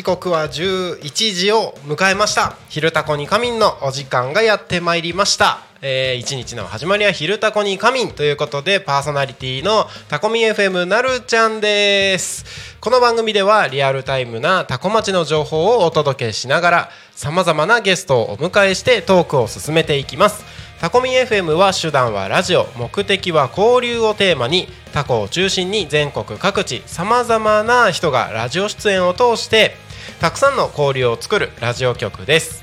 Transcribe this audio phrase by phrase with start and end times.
[0.00, 12.46] 時刻は11時を迎えました「昼タコに仮眠」のお時間がやってまいりました、えー、一日の始まりは「昼タコに仮眠」ということでパーソナリティのタコミ FM なるちゃんです。
[12.80, 20.42] この番組ではリアルタイムなタコ町の情報をお届けしながらさまざまなゲストをお迎えしてトークを進めていきます。
[20.80, 29.89] タコミ FM は手段はラジオ目的は交流をテーマにタコを中心に全国各地さまざまな人がラジオ出演を通して
[30.20, 32.62] たくさんの交流を作るラジオ局です。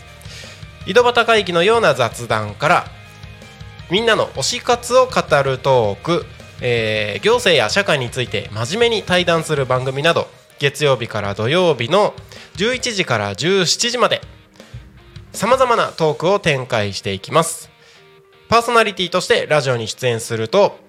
[0.86, 2.86] 井戸端会議のような雑談から
[3.90, 6.26] みんなの推し活を語るトーク、
[6.62, 10.28] えー行政や社会について真面目に対談する番組など
[10.60, 12.14] 月曜日から土曜日の
[12.56, 14.22] 11時から17時まで
[15.32, 17.70] さまざまなトークを展開していきます。
[18.50, 20.80] パーソナリティとしてラジオに出演すると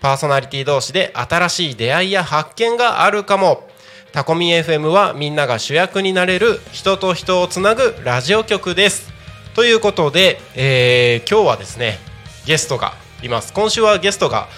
[0.00, 3.68] パーソナリティ同士で新しい出会いや発見があるかも。
[4.12, 9.10] タコミ FM はみんなが主役になれる人と人をつなぐラジオ局です。
[9.54, 11.98] ということで、えー今日はですね
[12.44, 13.54] ゲストがいます。
[13.54, 14.48] 今週はゲストが、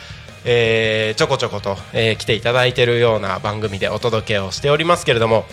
[0.45, 5.45] えーちょこちょこと、えー来ていただいているような番組でお届けをしておりますけれども、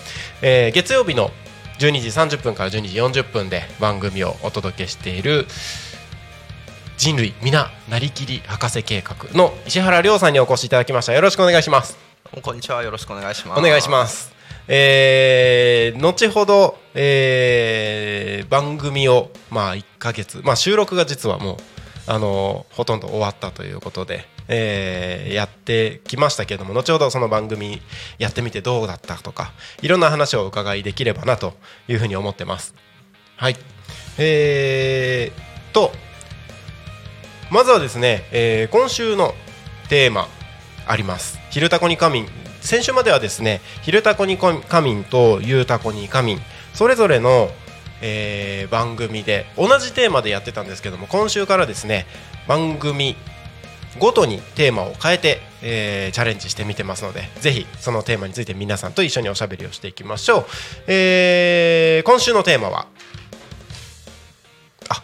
[0.42, 1.30] えー月曜日の
[1.78, 2.08] 12時
[2.38, 5.46] 30分から12時40分で番組をお届けしている
[6.98, 11.14] 人類皆なりきり博士計画の石原亮さんにお越しいただきました。
[11.14, 12.11] よろしくお願いします。
[12.40, 12.82] こんにちは。
[12.82, 13.60] よろしくお願いします。
[13.60, 14.34] お願いします。
[14.70, 21.58] えー、後ほど、えー番組をまあ1ヶ月まあ収録が実はもう
[22.08, 27.82] あのほとんど終わったということで、えーやってきましたけれども後ほどその番組
[28.18, 31.54] やってみてどうだったとかいろんな話をお伺いできればなと
[31.90, 32.74] いうふうに思ってます。
[33.36, 33.58] はい。
[34.18, 35.92] えー、と
[37.52, 39.34] まずはですね、えー今週の
[39.90, 40.30] テーマ。
[40.88, 42.28] あります「昼タコに仮眠」
[42.62, 46.42] 先週まではですね「昼タコに仮眠」と「ゆうタコに仮眠」
[46.74, 47.52] それぞれの、
[48.02, 52.06] えー番組で同じテーマでやってたんですけども今週からですね
[52.48, 53.16] 番組
[54.00, 60.46] ごとにテーマを変えて、えーチャレンジしてみてますのでぜひそのテーマについて皆さんと一緒におしゃべりをしていきましょう、
[60.88, 62.88] えー今週のテーマは
[64.90, 65.04] あ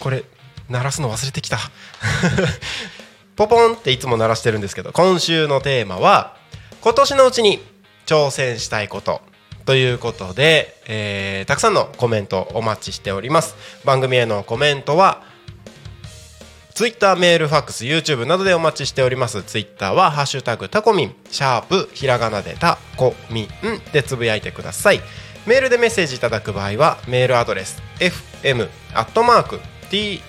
[0.00, 0.24] これ
[0.68, 1.58] 鳴らすの忘れてきた。
[3.36, 6.36] ポポンっていつも鳴らしてるんですけど今週のテーマは
[6.80, 7.60] 今年のうちに
[8.06, 9.20] 挑戦したいこと
[9.66, 13.54] ということで、えーたくさんのコメントお待ちしております
[13.84, 15.22] 番組へのコメントは
[16.76, 19.42] ツイッター、メール、ファックス、YouTube などでお待ちしております。
[19.42, 23.48] ツイッターは、ハッシュタグタコミン、シャープ、ひらがなでタコミン
[23.94, 25.00] でつぶやいてください。
[25.46, 29.58] メールでメッセージいただく場合は、メールアドレス、fm、アットマーク、
[29.90, 30.20] tacomin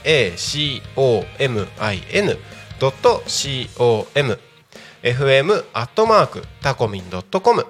[2.80, 4.40] com、
[5.04, 7.66] fm、アットマーク、タコミンドットコム、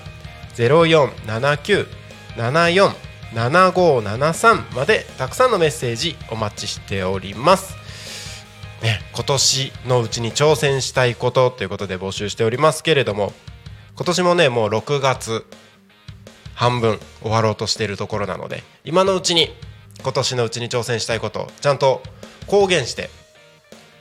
[3.32, 7.74] 0479747573までたくさんのメッセージお待ちしております。
[8.82, 13.32] ね、今年のうちに挑戦したいことということで募集しておりますけれども
[13.94, 15.46] 今年もねもう6月
[16.56, 19.50] 半分終わろうとしているところなので今のうちに
[20.02, 22.02] 今年のうちに挑戦したいことをちゃんと
[22.46, 23.10] 公言して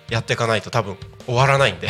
[0.09, 1.89] やっていかないと多分終わらないんで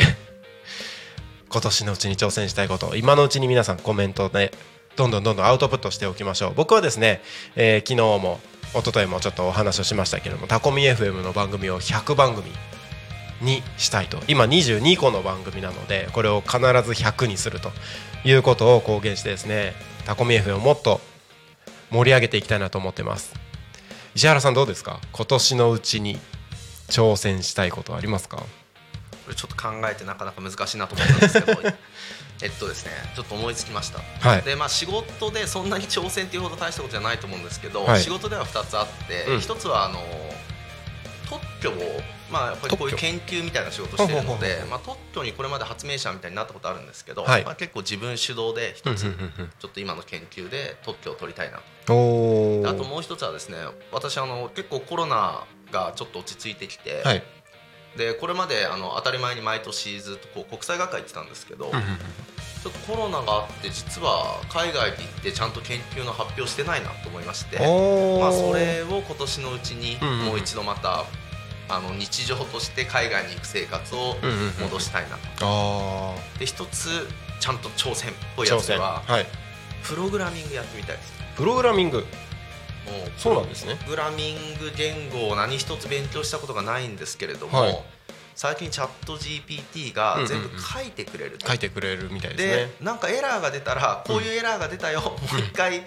[1.48, 4.52] 今年のうちに挑戦したいことを今のうちに皆さんコメントで
[4.96, 6.54] どんどんどんどんアウトプットしておきましょう。
[6.54, 7.22] 僕はですね、
[7.54, 8.40] えー昨日も
[8.72, 12.50] 一昨日もちょっとお話をしましたけれどもタコミ FM の番組を100番組
[13.40, 14.18] にしたいと。
[14.26, 17.70] 今22個の番組なのでこれを必ず100にすると
[18.24, 19.74] いうことを公言してですね
[20.06, 21.00] タコミ FM をもっと
[21.90, 23.34] 盛り上げていきたいなと思ってます。
[24.14, 25.00] 石原さんどうですか？
[25.12, 26.18] 今年のうちに
[26.88, 28.36] 挑戦したいことありますか？
[28.36, 28.44] こ
[29.30, 31.60] れちょっと考えてなかなか難しいなと思ったんですけど。
[32.42, 34.42] えっとですねちょっと思いつきました、はい。
[34.42, 38.00] でまあ仕事でそんなに挑戦っていうほど大したことじゃないと思うんですけど、はい。
[38.02, 39.36] 仕事では2つあって、うん。
[39.38, 39.98] 1つはあの
[41.28, 41.74] 特許を
[42.30, 47.44] まあやっぱりこういう研究みたいな仕事してるのでまあ特許にこれまで発明者みたいになったことあるんですけど、はい。
[47.44, 52.70] まあ結構自分主導で一つちょっと今の研究で特許を取りたいなうんおー。
[52.70, 53.56] あともう一つはですね
[53.92, 57.22] 私あの結構コロナがちょっと落ち着いてきて、はい。
[57.96, 61.72] でこれまであの当たり前に毎年ずっとこう国際学会行ってたんですけど、
[62.66, 67.64] ちょっとコロナがあって実は海外に行ってちゃんと研究の発表してないなと思いまして、ま
[68.28, 71.04] あ、それを今年のうちにもう一度また
[71.68, 74.16] あの日常として海外に行く生活を
[74.60, 75.46] 戻したいなと。
[75.46, 76.88] あで一つ
[77.38, 79.26] ちゃんと挑戦っぽーいやつでははい。
[79.84, 81.12] プログラミングやってみたいです。
[81.36, 81.98] プログラミング。
[81.98, 82.06] もう
[83.16, 83.76] そうなんですね。
[83.76, 87.95] プログラミング言語を何一つ勉強したことがないんですけれども、はい
[88.36, 91.46] 最近チャット GPT が全部書いてくれると。
[91.48, 95.82] 書いてくれるみたいですでねなんかエラーが出たらこういうエラーが出たよ、もう一回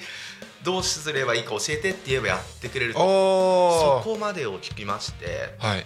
[0.63, 2.99] どうすればいいか教えてって言えばやってくれると。
[2.99, 5.55] おそこまでを聞きまして。
[5.59, 5.85] はい。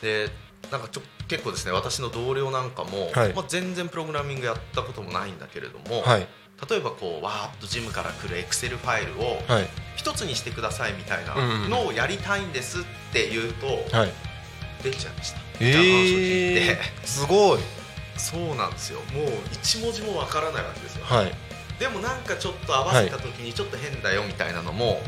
[0.00, 0.30] で
[0.72, 3.34] なんかちょ結構ですね私の同僚なんかも、はい。
[3.34, 6.26] まあ、全然プログラミングやったこともないんだけれども、はい。
[6.68, 9.68] 例えばこうわーっとジムから来るエクセルファイルをはい。
[9.96, 12.82] 一つにしてくださいみたいなのをやりたいんですっ
[13.12, 14.12] て言うとはい。
[14.82, 15.49] できちゃいました。
[15.60, 16.76] えみたいな話を聞いて。
[17.02, 17.60] ー、すごい。
[18.16, 19.00] そうなんですよ。
[19.12, 21.04] もう一文字もわからないわけですよ。
[21.04, 21.32] はい。
[21.78, 25.00] でもなんかちょっと合わせた時にちょっと変だよみたいなのも、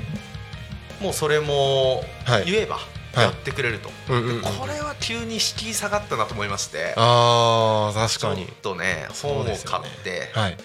[1.01, 2.45] もうそれもはい。
[2.51, 2.77] 言えば
[3.15, 3.25] はい。
[3.25, 4.43] やってくれると、うんうんうん。
[4.43, 6.95] これは急に敷居下がったなと思いまして。
[6.97, 8.47] あー確かに。
[8.47, 9.57] ちょっとね本を買っ
[10.03, 10.57] てはい。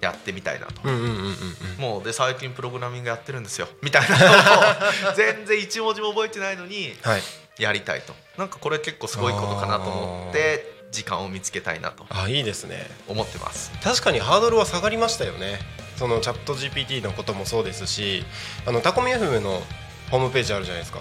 [0.00, 1.34] やってみたいなと、うんうんうんうんうん。
[1.78, 3.68] もうで最近プログラミングやってるんですよ。
[3.82, 7.22] みたいなのを 全然一文字も覚えてないのにはい
[7.58, 8.14] やりたいと。
[8.38, 12.04] なんかこれ結構すごいことかなと思って時間を見つけたいなと。
[12.10, 12.90] あいいですね。
[13.08, 13.72] 思ってます。
[13.82, 15.58] 確かにハードルは下がりましたよね。
[15.96, 18.24] そのチャット GPT のこともそうですし
[18.66, 19.62] あのタコミ FM の
[20.10, 21.00] ホームページあるじゃないですか。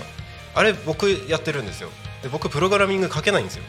[0.54, 1.90] あれ僕やってるんですよ。
[2.22, 3.64] で僕プログラミング書けないんですよ。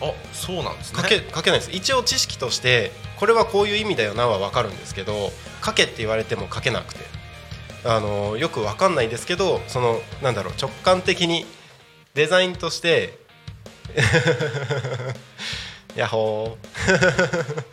[0.00, 1.00] あそうなんですね。
[1.02, 1.70] 書け書けないです。
[1.70, 5.30] 一応知識としてこれはこういう意味だよなは分かるんですけど
[5.64, 7.03] 書けって言われても書けなくて
[7.84, 11.44] あのよく分かんないですけどそのなんだろう直感的に
[12.14, 13.18] デザインとして
[15.96, 17.64] ヤッホー。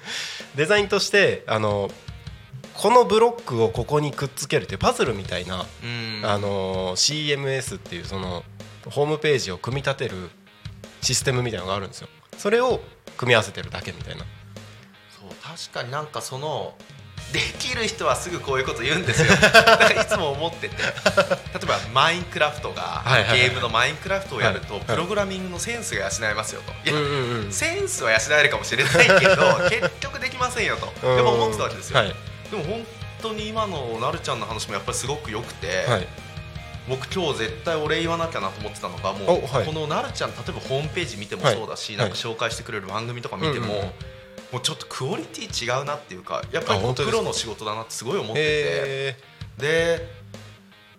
[0.56, 1.90] デザインとして あの
[2.74, 6.22] このブロックをここにくっつけるっていうパズルみたいな、うん。
[6.24, 8.44] あの CMS っていうその
[8.90, 10.30] ホームページを組み立てる
[11.02, 12.08] システムみたいなのがあるんですよ。
[12.38, 12.82] それを
[13.18, 14.26] 組み合わせてるだけみたいな。
[15.20, 16.76] そう確かになんかその
[17.32, 19.30] できる人はすぐこういうこと言うんですよ。
[19.40, 20.76] だからいつも思ってて。
[20.76, 20.84] 例
[21.64, 23.40] えばマインクラフトがはいはいはい。
[23.40, 24.84] ゲームのマインクラフトをやるとはい。
[24.84, 26.90] プログラミングのセンスが養えますよと。
[26.90, 27.52] いや、うんうんうん。
[27.54, 30.94] センスは養えるかもしれないけど 結局できませんよと。
[31.04, 31.16] うん。
[31.16, 32.16] やっぱ思ってたわけですよ、はい。
[32.50, 32.86] でも本
[33.22, 36.08] 当に今のなるちゃんの話もやっぱりすごく良くて、はい。
[36.90, 41.98] 僕今日絶対お礼言わなきゃなと思ってたのがもう、このなるちゃん例えばホームページ見てもそうだし、はい。
[42.00, 43.92] なんか紹介してくれる番組とか見ても、うんうんうん
[44.52, 48.36] もうちょっとクオリティ違うなっていうかやっぱりプロの仕事だなってすごい思ってて。
[48.38, 49.16] え。
[49.58, 50.22] で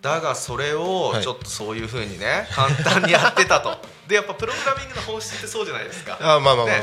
[0.01, 1.23] だがそれをはい。
[1.23, 3.77] ちょっとそういうふうにね簡単にやってたと。
[4.07, 6.17] でやっぱプログラミングの本質ってそうじゃないですか。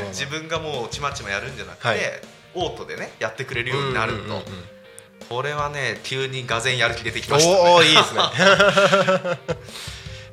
[0.09, 1.99] 自分がもうちまちまやるんじゃなくて、はい。
[2.55, 4.43] オートでねやってくれるようになると、うんうんうんうん。
[5.29, 8.21] これはね急にがぜんやる気出てきました、ね、おおいいですね。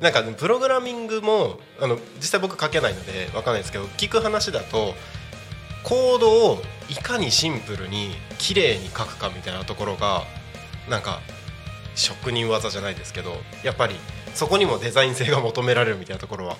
[0.01, 4.95] なんかプログラミングもあの実際僕書けないのでわかんないですけど聞く話だと
[5.89, 10.21] コードをいかにシンプルに綺麗に書くかみたいなところが
[10.87, 11.19] なんか
[11.95, 13.95] 職人技じゃないですけどやっぱり
[14.35, 16.57] そこにもデザイン性が求められるみたいなところは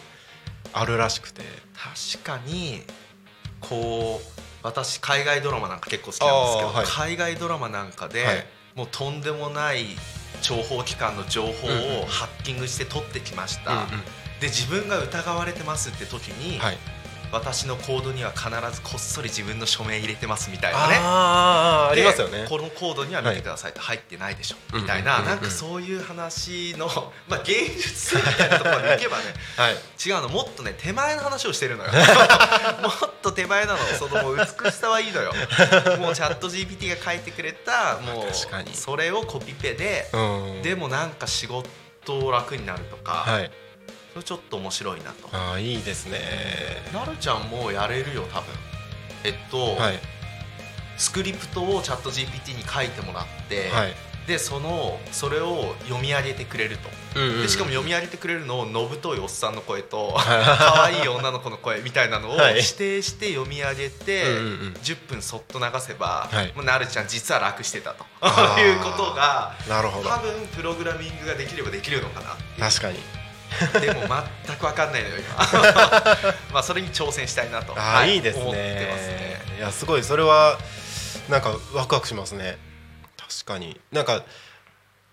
[0.74, 1.44] あるらしくて。
[2.12, 2.82] 確かに
[3.62, 6.86] こう私海外ドラマなんか結構好きなんですけど、はい。
[6.88, 8.46] 海外ドラマなんかで、はい。
[8.76, 9.86] もうとんでもない
[10.42, 11.52] 諜報機関の情報を
[12.08, 13.88] ハッキングして取ってきました、うんうん。
[14.42, 16.78] で自分が疑われてますって時に、はい
[17.32, 20.96] 私のコードには必ずこっそり自分の署名入れてますみたいなね。
[21.00, 22.46] あーあでりますよね。
[22.50, 25.04] このコードには見てくださいって入ってないでしょ、はいみたい。
[25.04, 26.88] な、うんうんなんかそういう話の、
[27.28, 29.24] まあ、芸術性みたいなところまでいけばね
[29.58, 29.74] はい。
[29.74, 31.92] 違うのもっとね手前の話をしてるのよ。
[32.82, 35.34] もっと手前なのそのもう美しさはいいのよ。
[36.00, 38.76] もうチャット GPT が書いてくれたもう確かに。
[38.76, 40.18] それをコピペで、う
[40.60, 40.62] ん。
[40.62, 41.70] でもなんか仕事
[42.32, 43.52] 楽になるとか、はい
[44.14, 45.30] それちょっと面白いなと。
[45.32, 46.20] ああいいですね。
[46.94, 48.48] なるちゃんもやれるよ多分。
[49.24, 50.00] えっと、はい。
[50.98, 53.94] スクリプトをチャット GPT に書いてもらって、はい。
[54.28, 56.90] でそのそれを読み上げてくれると、
[57.20, 62.58] うんうんでしかも読み上げてくれるのをのぶといおっさんの声と 可愛い女の子の声みたいなのをはい。
[62.58, 64.74] 指定して読み上げて、うんうんうん。
[64.84, 66.54] 10分そっと流せば、はい。
[66.56, 68.06] もうなるちゃん実は楽してたと。
[68.62, 70.10] いうことがなるほど。
[70.10, 72.38] 多分プログラミングができればできるのかな
[72.70, 73.00] 確かに
[73.82, 74.02] でも
[74.48, 75.36] 全く分かんないのよ今。
[76.54, 77.74] まあそれに挑戦したいなと。
[77.74, 78.18] はい。
[78.18, 78.42] いですね。
[78.44, 79.42] 思ってますね。
[79.58, 80.04] いやすごい。
[80.04, 80.58] それは
[81.30, 82.58] なんかワクワクしますね。
[83.18, 83.80] 確かに。
[83.92, 84.24] なんか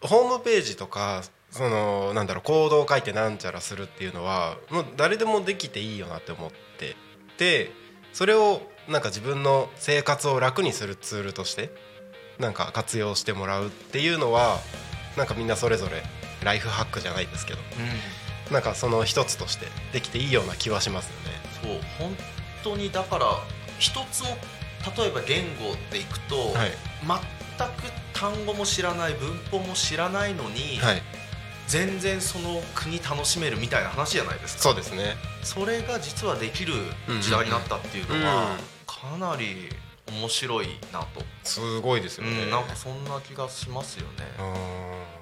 [0.00, 6.96] ホームページとかそのなんだろうコードを書いてなんちゃらするっていうのはもう誰でもできていいよなって思って。
[7.38, 7.72] で
[8.12, 11.70] それをなんか自分の生活を楽にするツールとして
[12.38, 14.58] なんか活用してもらうっていうのは
[15.16, 16.02] なんかみんなそれぞれ
[16.42, 17.58] ライフハックじゃないですけど。
[17.58, 21.36] うんなんかその一つとしてできていいような気はしますよね。
[21.62, 22.06] そう。
[22.06, 22.16] 本
[22.62, 23.26] 当にだから
[23.78, 24.36] 一つも
[24.96, 26.72] 例えば言語でいくと、はい。
[27.58, 27.72] 全く
[28.12, 31.02] 単語も知らない文法も知らないのに、はい、
[31.66, 34.62] 全然その国楽しめるみたいな話じゃないですか。
[34.62, 35.16] そうですね。
[35.42, 36.74] それが実はできる
[37.20, 39.18] 時代になったっていうのは、うん。
[39.18, 39.68] かなり
[40.08, 42.44] 面白いなと、すごいですよね。
[42.44, 44.24] うん、なんかそんな気がしますよね。
[44.38, 44.54] あ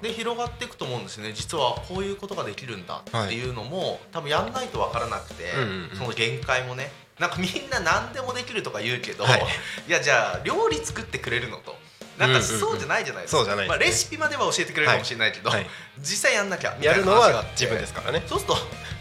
[0.01, 1.31] で広がっていくと思うんですね。
[1.33, 5.95] 実はこういうことができるんだっていうのも、多分やんないと分からなくて、うんうんうん。
[5.95, 6.91] その限界もね。
[7.19, 9.45] なんかみんな何でもできるとか言うけど、はい。
[9.87, 11.75] い、やじゃあ料理作ってくれるのと。
[12.17, 13.79] なんかそうじゃないじゃないですか、そうじゃないですね。
[13.79, 15.59] まあ、レシピまでは教えてくれるかもしれないけど、はい。
[15.59, 17.47] はい実際やんなきゃみーやるのたいな話があって。
[17.47, 18.23] は自分ですからね。
[18.27, 18.55] そうすると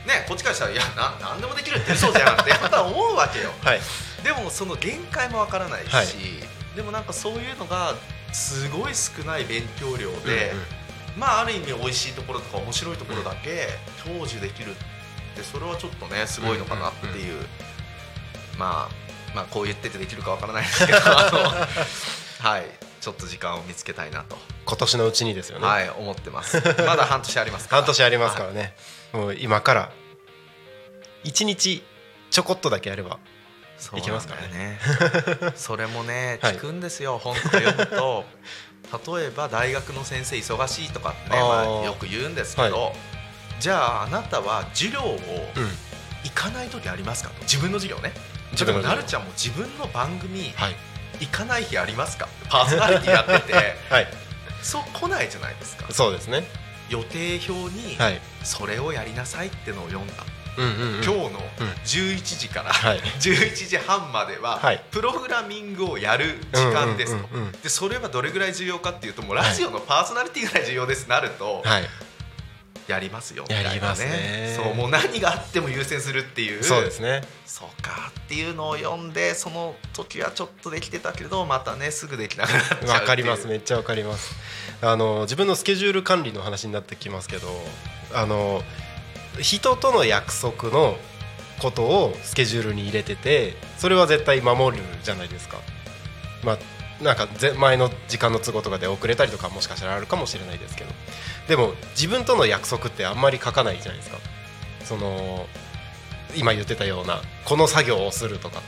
[0.07, 3.51] ねこっちからしたらいやな何でもできるってそうじゃんってやっぱ思うわけよ。
[3.63, 3.81] はい。
[4.23, 6.07] でもその限界もわからないし、はい
[6.75, 7.95] でもなんかそういうのが
[8.33, 10.61] すごい少ない勉強量で、うんう
[11.17, 11.21] ん。
[11.21, 13.69] まあある意味美味しいところとか面白いところだけ
[14.05, 14.75] 享受できるっ
[15.37, 17.43] てそれはちょっとねすごいのかなっていう,、
[18.59, 20.99] まあまあこう言っててできるかわからないですけど
[22.41, 22.65] はい。
[23.01, 25.67] ちょっと時間を見つけたいなと、今年のうちにですよね。
[25.67, 26.57] はい思ってます。
[26.87, 27.83] まだ半年ありますから。
[27.83, 28.75] 半年ありますからね。
[29.13, 29.93] もう今から
[31.23, 31.85] 一日
[32.31, 33.19] ちょこっとだけやれば。
[33.79, 34.79] そういけますからね
[35.57, 38.25] それもねはい聞くんですよ、本とか読むと
[39.17, 42.95] 例えば大学の先生忙しいとかってね、まあ、よく言うんですけど、
[43.61, 45.19] じゃああなたは授業を
[45.57, 45.79] うん。
[46.25, 47.43] 行かない時ありますかと？
[47.43, 48.15] 自分の授業ね
[48.53, 50.77] 自分なるちゃんも自分の番組はい。
[51.21, 52.29] 行かない日ありますか？
[52.49, 54.09] パーソナリティやってて はい。
[54.63, 56.49] そう来ないじゃないですかそうですね。
[56.89, 58.21] 予定表にはい。
[58.43, 60.25] それをやりなさいってのを読んだ。
[60.57, 61.29] 今日の
[61.61, 61.67] うん。
[61.85, 63.01] 11時から、はい。
[63.21, 64.83] 11時半までは、はい。
[64.91, 67.29] プログラミングをやる時間ですと、
[67.63, 71.89] でそれはどれぐらい重要かっていうともうラジオのパーソナリティぐらい重要ですなると、はい。
[72.89, 73.77] やりますよみたいなね。
[73.77, 74.55] やりますね。
[74.57, 77.23] そうもう何があっても優先するっていうそうですね。
[77.47, 82.89] そうかっていうのを読んでその時はちょっとできてたけどまたねすぐできなくなっちゃう。
[82.89, 83.47] わかります。
[83.47, 84.35] めっちゃわかります。
[84.83, 87.49] あの自分のスケジュール管理の話になってきますけど
[88.13, 88.63] あの
[89.41, 90.97] 人との約束の
[91.61, 95.59] ことをスケジュールに入れててそれは絶対守るじゃないですか。
[96.43, 96.59] まあ
[97.03, 100.91] なんか前の時間の都合とかで遅れたりとかもしかしたらあるかもしれないですけど。
[101.49, 104.19] でも自分との約束ってあんまり書かないじゃないですか。
[104.85, 105.47] その
[106.37, 108.63] 今言ってたようなこの作業をするとかっ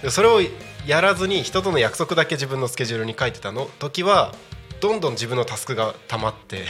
[0.00, 0.10] て。
[0.10, 0.40] それを
[0.84, 4.34] やらずに人との約束だけ自分のスケジュールに書いてたの時は
[4.80, 6.64] どんどん自分のタスクが溜まって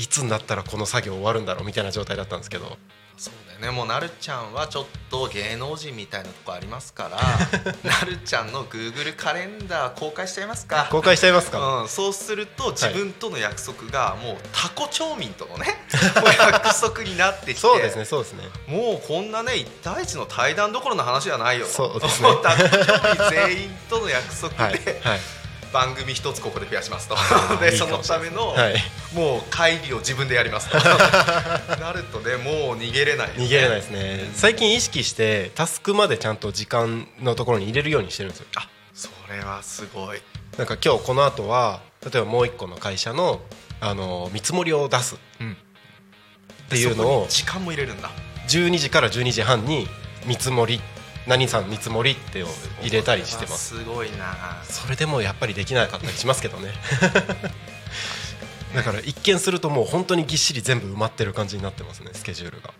[0.00, 2.78] いつになったらこの作業終わるんだろうみたいな状態だったんですけど。
[3.18, 3.70] そうだよね。
[3.70, 7.18] もうなるちゃんはちょっと芸能人みたいなとこありますから
[7.84, 10.88] なるちゃんの Google カレンダー公開しちゃいますか？
[10.90, 15.84] 公開しちゃいますか、うん、そうすると自分との約束がもうタコ町民とのね
[16.16, 18.44] もう 約束になってきてそうですねそうですね。
[18.66, 21.72] もうこんなね一対一の対談どころの話じゃないよと。
[21.72, 22.28] そうですね。
[22.42, 24.72] タコ町民全員との約束で、はい
[25.10, 25.39] はい
[25.72, 27.16] 番組一つここで増やしますと。
[27.60, 28.74] でそのための、はい。
[29.14, 30.78] もう会議を自分でやりますと。
[31.78, 34.30] なるとねもう逃げれないよね、逃げれないですね。
[34.34, 38.46] 最近意識してタスクまでちゃんと時間のところに入れるようにしてるんですよ。
[38.56, 40.22] あそれはすごい。
[40.56, 43.40] なんか今日この後は例えばもう一個の会社の
[43.80, 45.16] あの見積もりを出す。
[45.40, 45.52] うん。
[45.52, 48.10] っていうのを時間も入れるんだ。
[48.48, 49.88] 12時から12時半に
[50.26, 50.80] 見積もり
[51.26, 52.46] 何さん見積もりってを
[52.82, 53.78] 入れたりしてます。
[53.78, 54.62] すごいな。
[54.64, 56.72] それでもやっぱりできなかったりしますけどね。
[58.74, 62.72] だから一見するともう本当にぎっしり全部埋まってる感じになってますねスケジュールが。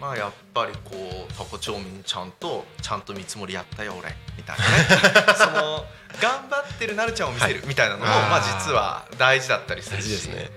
[0.00, 5.34] まあやっぱりこうタコ町民ちゃんとちゃんと見積もりやったよ俺みたいなね。
[5.38, 5.86] その
[6.20, 10.10] 頑張ってるなるちゃんを見せるはいみたいなのも、まあ実は大事だったりするし。
[10.10, 10.50] ですね。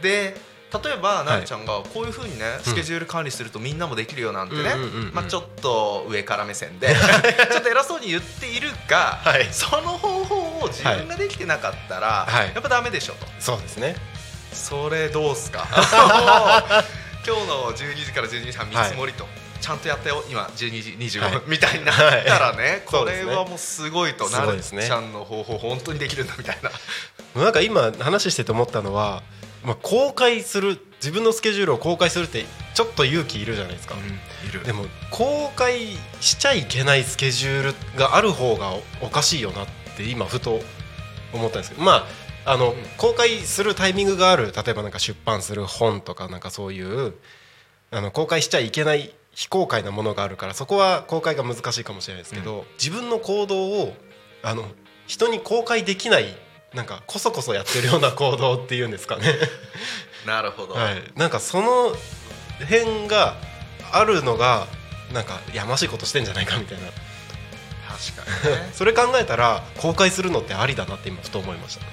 [0.00, 4.74] で例えばなるちゃんがこういうふうにねスケジュール管理するとみんなもできるよなんてね
[5.12, 9.48] まあちょっと上から目線で ちょっと偉そうに言っているが、はい。
[9.52, 12.46] その方法をを自分ができてなかったら、はい。
[12.54, 13.26] やっぱダメでしょと。
[13.38, 13.96] そうですね。
[14.52, 15.66] それどうっすか？
[17.26, 19.26] 今日の12時から12時半見積もりと、
[19.60, 21.42] ちゃんとやったよ今12時25分、はい。
[21.46, 22.04] みたいになった
[22.38, 23.24] らね、そうですね。
[23.24, 27.42] これはもうすごいとなるちゃんの方法本当にできるんだみたいな。
[27.42, 29.22] なんか今話してて思ったのは、
[29.64, 32.44] まあ、公開する自分のスケジュールを公開するって
[32.74, 33.94] ちょっと勇気いるじゃないですか、
[34.48, 34.64] いる。
[34.64, 35.80] でも公開
[36.20, 39.66] しちゃいけないスケジュールがある方がおかしいよなっ
[39.96, 40.60] て今ふと
[41.32, 41.82] 思ったんですけど。
[41.82, 47.14] まああの、公開するタイミングがある例えばなんか出版する本とかなんかそういう
[47.90, 53.96] あの公開しちゃいけない非公開なものがあるからそこは公開が難しいかもしれないですけど、自分の行動を
[54.42, 54.66] あの
[55.06, 56.36] 人に公開できない
[56.74, 59.22] なんかこそこそやってるような行動っていうんですかね。
[60.26, 61.94] なるほど、はい、なんかその
[62.60, 63.36] 辺が
[63.92, 64.66] あるのが
[65.12, 66.86] なんかやましいことしてんじゃないかみたいな。
[66.86, 68.70] 確かにね。
[68.74, 71.86] それ考えたら公開するのってありだなって今ふと思いました。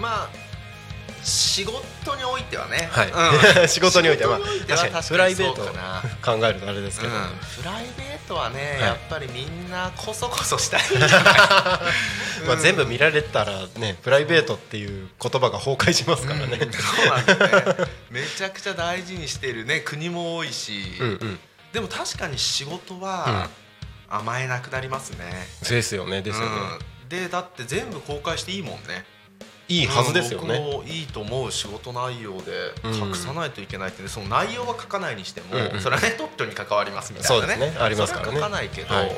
[0.00, 0.43] まあ
[1.24, 3.60] 仕事においてはね、はい。
[3.60, 3.68] うん。
[3.68, 5.62] 仕事においてはまあ確かに確プライベート
[6.22, 8.80] 考えるとあれですけど、うん、プライベートはね、はい。
[8.80, 10.82] やっぱりみんなこそこそしたい
[12.46, 16.58] まあ、全部見られたらねプライベートっていう言葉が崩壊しますからね。
[16.60, 16.72] うん。
[16.72, 17.86] そうなんですね。
[18.10, 19.80] めちゃくちゃ大事にしているね。
[19.80, 21.40] 国も多いし、うんうん。
[21.72, 23.48] でも確かに仕事は
[24.08, 26.52] 甘えなくなりますね、ですよねですよね、
[27.02, 27.08] うん。
[27.08, 29.04] でだって全部公開していいもんね
[29.68, 30.64] いいはずですよね、うん。
[30.64, 35.80] 僕もいいと思う仕事内容でうん隠さないといけないってねその内容は書かないにしても、うんうん。
[35.80, 37.56] それはね特許に関わりますみたいなね。
[37.56, 37.76] ね。
[37.78, 38.34] ありますからね。
[38.34, 39.06] 書かないけど、はい。
[39.06, 39.14] ね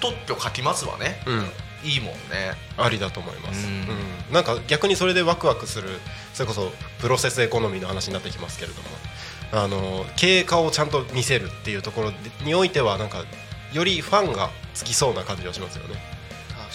[0.00, 1.22] 特許書きますわね。
[1.26, 1.46] うん。
[1.88, 2.54] いいもんね。
[2.76, 3.88] ありだと思います、ううんん。
[4.32, 5.88] なんか逆にそれでワクワクする
[6.32, 8.88] それこそプロセスエコノミーの話になってきますけれども。
[9.52, 12.12] あの経過をちゃんと見せるっていうところ
[12.44, 13.24] においてはなんか
[13.72, 16.15] よりファンがつきそうな感じはしますよね。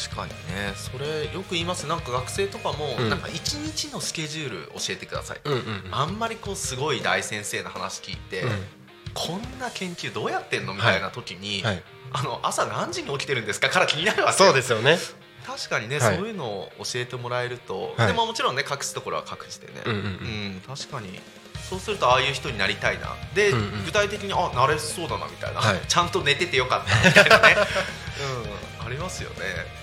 [0.09, 0.73] 確かにね。
[0.75, 1.87] それよく言います。
[1.87, 3.09] なんか学生とかも、うん。
[3.09, 8.43] なんか一日のスケジュール教えてください、うんうんあんまりこうすごい大先生の話聞いて、
[9.13, 13.69] こんな研究どうやってんのみたいな時に、はい、あの朝何時に起きてるんですか？
[13.69, 14.97] から気になるわけよそうですよね。
[15.45, 16.15] 確かにね、はい。
[16.17, 18.07] そういうのを教えてもらえると、はい。
[18.07, 20.05] でももちろんね隠すところは隠してね、うんうんうん。
[20.05, 21.19] うん確かに。
[21.69, 23.15] そうするとああいう人になりたいな。
[23.33, 23.85] で、うんうん。
[23.85, 25.79] 具体的にあなれそうだなみたいな、はい。
[25.87, 27.55] ちゃんと寝ててよかったみたいなね、
[28.79, 29.37] うん、ありますよね。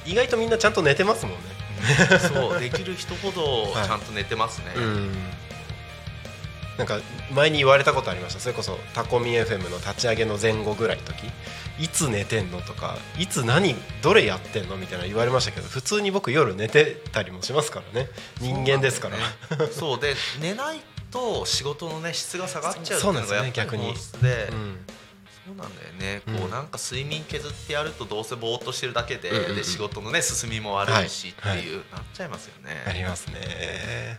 [0.06, 1.40] 意外とみんなちゃんと寝てますもんね。
[2.32, 3.86] そうできる人ほどはい。
[3.86, 5.12] ちゃんと寝てますね、うん。
[6.76, 7.00] なんか
[7.32, 8.40] 前に言われたことありました。
[8.40, 11.30] それこそタコミ FM の立ち上げの前後ぐらいの時。
[11.80, 14.76] いつ寝てんのとかいつ何どれやってんの？
[14.76, 18.08] みたいな言われましたけど普通に僕夜寝てたりもしますからね。
[18.40, 19.16] 人間ですから、
[19.68, 20.08] そうね。
[20.08, 20.80] で寝ない
[21.12, 23.90] と仕事のね質が下がっちゃうっていうのがそうなんですね逆に。
[23.90, 23.96] うん
[25.48, 26.34] そうなんだよね、うん。
[26.40, 29.56] こうなんか睡眠削ってやるとどうせぼーっとしてるだけで,、うんうんうん。
[29.56, 31.61] で仕事のね進みも悪いしってはい。
[31.61, 32.84] いう、なっちゃいますよね。
[32.87, 34.18] ありますね。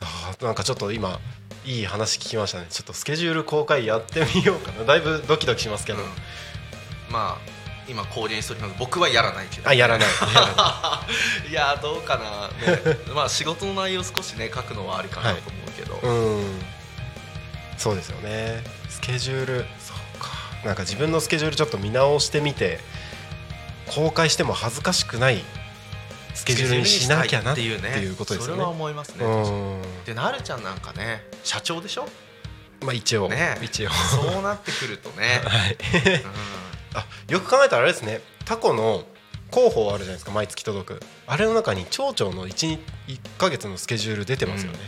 [0.00, 1.20] あーなんかちょっと今
[1.64, 2.66] いい話聞きましたね。
[2.68, 4.84] ちょっとスケジュール公開やってみようかな。
[4.84, 6.06] だいぶドキドキしますけど、うん。
[7.10, 8.74] まあ今公言しております。
[8.78, 9.68] 僕はやらないけど。
[9.68, 10.08] あ やらない。
[11.48, 11.50] い。
[11.50, 16.60] いやどうかな、ね、 まあ仕事の内容少しね書くのはありかなと思うけど、うん。
[17.76, 18.62] そうですよね。
[18.88, 19.66] スケジュール
[20.68, 22.78] なんか自分のスケジュールちょっと見直してみて
[23.94, 25.42] 公開しても恥ずかしくない
[26.34, 28.52] スケジュールにしなきゃなっていうねことですよね。
[28.52, 30.04] それは思いますね、うん。
[30.04, 32.06] でなるちゃんなんかね社長でしょ？
[32.82, 35.72] まあ一応、ね一応そうなってくるとね、 はい。
[35.72, 36.30] うん。
[36.98, 38.20] あよく考えたらあれですね。
[38.44, 39.06] タコの
[39.50, 41.00] 広報あるじゃないですか毎月届く。
[41.26, 42.78] あれの中に町長の 1,
[43.08, 44.78] 1ヶ月のスケジュール出てますよね、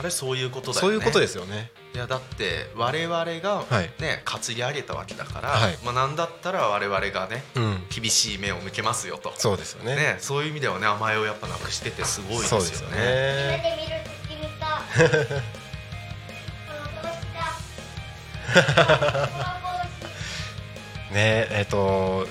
[0.00, 0.80] あれそういうことだよね。
[0.80, 3.34] そういうことですよねいやだって我々がは
[3.82, 3.88] い。
[4.02, 5.78] ね、担ぎ上げたわけだから、はい。
[5.84, 7.84] まあなんだったら我々がねうん。
[7.88, 9.32] 厳しい目を向けますよと。
[9.36, 9.94] そうですよね。
[9.94, 12.64] ね、そういう意味ではね甘えをやっぱなくしててすごいですよね。
[12.64, 13.62] そうですよね。
[21.12, 22.26] ねえっ、と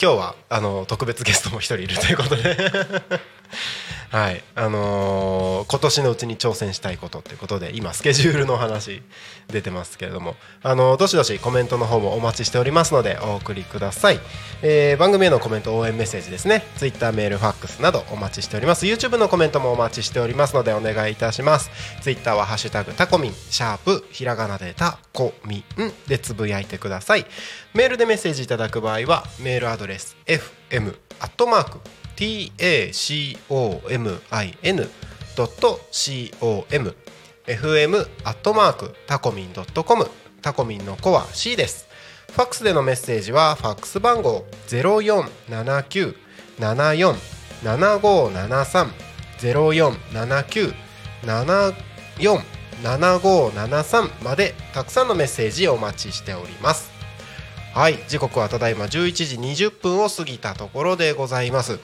[0.00, 2.56] 今日はあの特別ゲストも一人いるということで
[4.10, 4.42] はい。
[4.56, 9.02] あのー今年のうちに挑戦したいことっていうことで今スケジュールの話
[9.46, 10.34] 出てますけれども。
[10.62, 14.18] あのどしどしコメントの方もお待ちしておりますのでお送りください、
[14.62, 16.64] えー番組へのコメント応援メッセージですね。
[16.76, 18.86] Twitter メールファックスなどお待ちしております。
[18.86, 21.70] YouTube のコメントもお待ちしておりますのでお願いいたします。
[22.02, 27.26] Twitter は「ハッシュタグタコミン」シャープひらがなでタコミンでつぶやいてください。
[27.74, 31.78] メールでメッセージいただく場合はメールアドレス fm アットマーク
[35.36, 36.94] tacomin.com
[37.46, 40.06] fm アットマークタコミン .com
[40.42, 41.88] タコミンの子は C です。
[42.30, 47.16] ファックスでのメッセージはファックス番号0479747573
[51.22, 56.89] 0479747573までたくさんのメッセージお待ちしております。
[57.72, 61.78] はい時刻はただいま11時20分を過ぎたところでございます。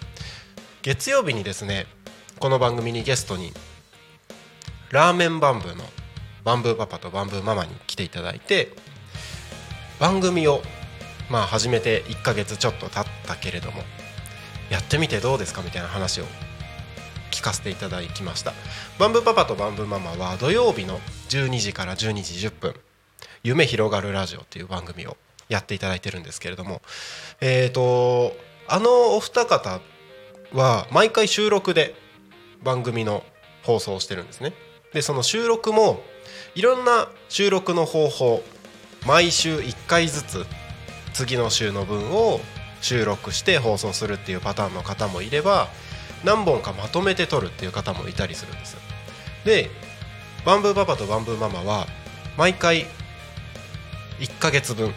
[0.82, 1.86] 月曜日にですね
[2.40, 3.52] この番組にゲストに
[4.90, 5.84] ラーメンバンブーの
[6.42, 8.72] バンブーパパとバンブーママに来ていただいて
[10.00, 10.60] 番組を
[11.30, 13.82] まあ始めて1ヶ月ちょっと経ったけれども
[14.70, 15.62] やってみてどうですか？
[15.62, 16.24] みたいな話を
[17.30, 18.54] 聞かせていただきました。
[18.98, 22.74] バンブーパパとバンブーママは土曜日の12時から12時10分
[23.44, 25.16] 「夢広がるラジオ」っていう番組を
[25.48, 26.82] やっていただいてるんですけれども。
[27.40, 28.36] えーと
[28.68, 29.80] あのお二方
[30.52, 31.94] は毎回収録で
[32.62, 33.22] 番組の
[33.62, 34.52] 放送をしてるんですね。
[34.92, 36.00] でその収録も
[36.54, 38.42] いろんな収録の方法
[39.06, 40.46] 毎週1回ずつ
[41.12, 42.40] 次の週の分を
[42.80, 45.68] 収録して放送するっていうパターンの方もいれば
[46.24, 48.76] 何本かまとめて撮るっていう方もいたりするんです。
[49.44, 49.70] で
[50.44, 51.86] バンブーパパとバンブーママは
[52.36, 52.86] 毎回
[54.18, 54.92] 1ヶ月分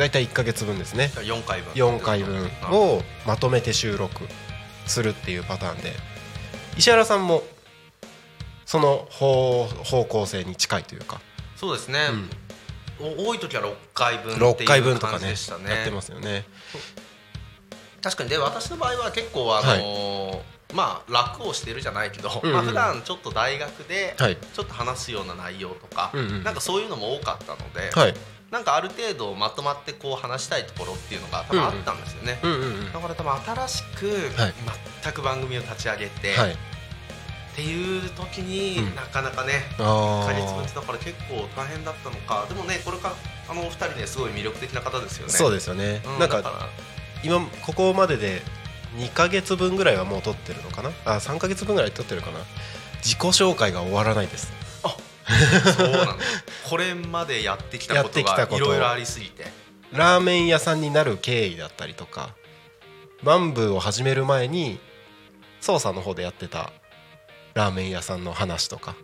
[0.00, 1.10] だいたい1ヶ月分ですね。
[1.14, 1.74] 4回分。
[1.74, 4.24] 4回分をまとめて収録
[4.86, 5.92] するっていうパターンで。
[6.78, 7.42] 石原さんも
[8.64, 11.20] その方方向性に近いというか、
[11.54, 12.08] そうですね、
[12.98, 15.18] お多い時は6回分って6回いう感分とかね。
[15.18, 16.46] じでしたねやってますよね。
[18.02, 18.30] 確かに。
[18.30, 20.40] で私の場合は結構あのー
[20.72, 24.36] まあ楽をしてるじゃないけど、うんうんまあ普段ちょっと大学ではい。
[24.36, 26.44] ちょっと話すような内容とか、うんうん。
[26.44, 28.14] なんかそういうのも多かったので、はい
[28.50, 32.38] なんかある程度まとまってこう話したいところっていうのが多分あったんですよね、
[32.92, 34.54] だから多分新しくはい。
[35.02, 36.52] 全く番組を立ち上げて、はい。
[36.52, 36.56] っ
[37.54, 38.94] ていう時に、うん。
[38.94, 42.46] なかなかねあ1ヶ月分っーてだから結構大変だったのか。
[42.48, 43.14] でもねこれから
[43.48, 45.32] あのお二人ねすごい魅力的な方ですよね。
[45.32, 46.68] そうですよね、なんかうんだら。
[47.22, 48.42] 今ここまでで
[48.96, 50.90] 2ヶ月分ぐらいはもう撮ってるのかな？
[51.04, 52.40] あ3ヶ月分ぐらい撮ってるかな？
[53.02, 54.52] 自己紹介が終わらないです
[55.76, 56.16] そうなんだ。
[56.68, 59.46] これまでやってきたことがいろいろありすぎて。
[59.92, 62.30] ラーメン屋さんになる経緯だったりとか
[63.24, 64.78] バンブーを始める前に
[65.60, 66.72] 操作の方でやってた
[67.54, 68.94] ラーメン屋さんの話とか。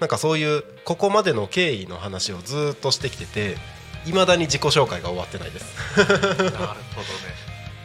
[0.00, 3.58] なんかそういうここまでの経緯の話をずーっとしてきてて
[4.06, 5.76] いまだに自己紹介が終わってないです。
[5.98, 6.80] なるほどね。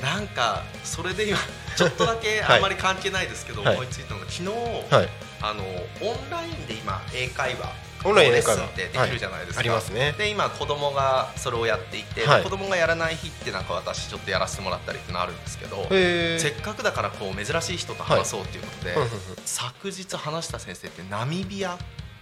[0.01, 1.38] なんかそれで今
[1.75, 2.55] ちょっとだけはい。
[2.55, 3.75] あんまり関係ないですけど、はい。
[3.75, 5.10] 思いついたのが昨日、はい。
[5.41, 5.63] あの
[6.10, 7.73] オンラインで今英会話
[8.05, 10.13] オンライン英レッスンってできるじゃないですか、ありますね。
[10.17, 12.43] で今子供がそれをやっていて、はい。
[12.43, 19.11] 子供がやらない日ってなんか私ちょっとやらせてもらったりってのあるんですけど、へせっかくだからこう珍しい人と話そうっていうことで、うんうんうん
[19.45, 21.77] 昨日話した先生ってナミビアっ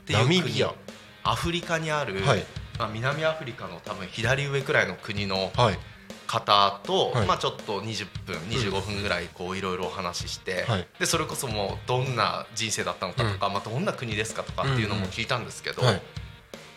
[0.05, 0.73] ていうナ国ミビア。
[1.23, 2.45] アフリカにある、はい。
[2.77, 5.79] まあ、南アフリカの多分左上くらいの国のはい
[6.33, 7.27] 方と、はい。
[7.27, 10.87] まあ、ちょっと20分25分ぐらいこういろいろお話しして、はい。
[10.99, 16.01] でそれこそもうどんな人生だったのかとか、まあ、どんな国ですかとかっていうのも聞いたんですけど、はい。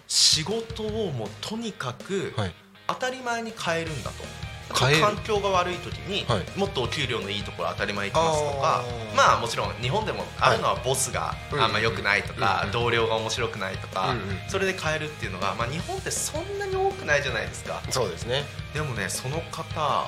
[0.06, 2.54] 仕事をもうとにかくはい。
[2.88, 4.24] 当たり前に変えるんだと。
[4.68, 6.58] 環境が悪い時に、はい。
[6.58, 8.84] もっとお給料のいいところ当たり前行きますとか
[9.16, 11.60] まあもちろん日本でもあるのはボスがうん。
[11.60, 17.82] あんま良くないとか、うん同僚が面白くないとか、うんうんそれで変えるっていうのが、まあ、日本ってそんなに多くないじゃないですか。
[17.90, 18.44] そうですね。
[18.74, 20.06] でもねその方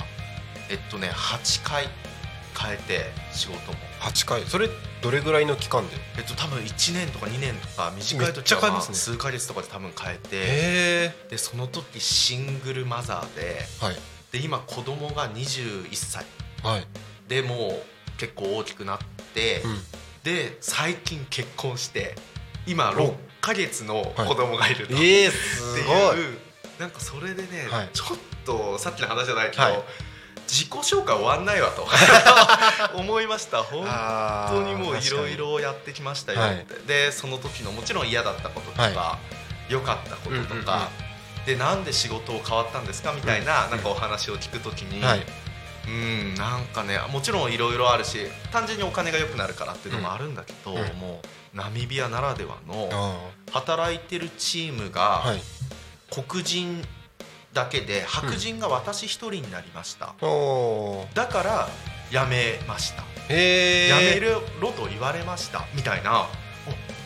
[0.71, 1.88] えっとね8回
[2.59, 3.79] 変えて仕事も。
[4.01, 4.42] 8回。
[4.42, 4.68] それ
[5.01, 5.97] どれぐらいの期間で？
[6.18, 11.29] えっと多分1年とか2年とか短い時はまあ数ヶ月とかで多分変えて。
[11.31, 13.97] でその時シングルマザーではい
[14.32, 16.24] で今子供が21歳。
[16.62, 16.86] はい。
[17.28, 17.80] でも
[18.16, 18.98] う結構大きくなっ
[19.34, 19.78] て、うん。
[20.24, 22.14] で最近結婚して
[22.66, 26.16] 今6ヶ月の子供がいると、ええってすいうごい
[26.78, 27.88] なんかそれでね、はい。
[27.92, 29.82] ちょっとさっきの話じゃないけど、はい。
[30.46, 31.86] 自己紹介終わんないわと。
[32.96, 33.62] 思いました。
[33.62, 33.86] 本
[34.50, 36.60] 当にもういろい確ろやってきましたよはい。
[36.60, 39.18] って、でその時のもちろん嫌だったこととか、は
[39.68, 41.08] 良かったこととか、うんうんうん
[41.48, 43.12] でなんで仕事を変わったんですか？
[43.12, 45.26] みたいな,、なんかお話を聞く時に、かにはい。
[45.88, 48.18] うんなんかねもちろんいろいろあるし
[48.52, 50.76] 単純にお金が良くなるからっていうのもあるんだけど、うん。
[50.98, 51.22] も
[51.54, 55.24] うナミビアならではのあ働いてるチームが、
[56.11, 56.84] 黒人
[57.54, 61.16] だけで白人が私一人になりました、おー。
[61.16, 61.68] だから
[62.11, 65.64] 辞めました、辞めろと言われました。
[65.74, 66.26] みたいな。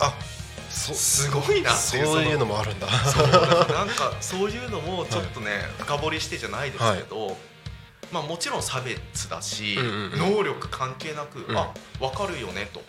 [0.01, 0.32] あそ
[0.73, 1.71] すごいな。
[1.75, 2.89] っていうそういうののもあるんだ。
[2.89, 7.37] そうなんかそういうのもちょっとね、深掘りしてじゃないですけど、
[8.11, 9.77] まあもちろん差別だし、
[10.17, 11.57] 能力関係なく、うん。
[11.57, 12.83] あ分かるよねと。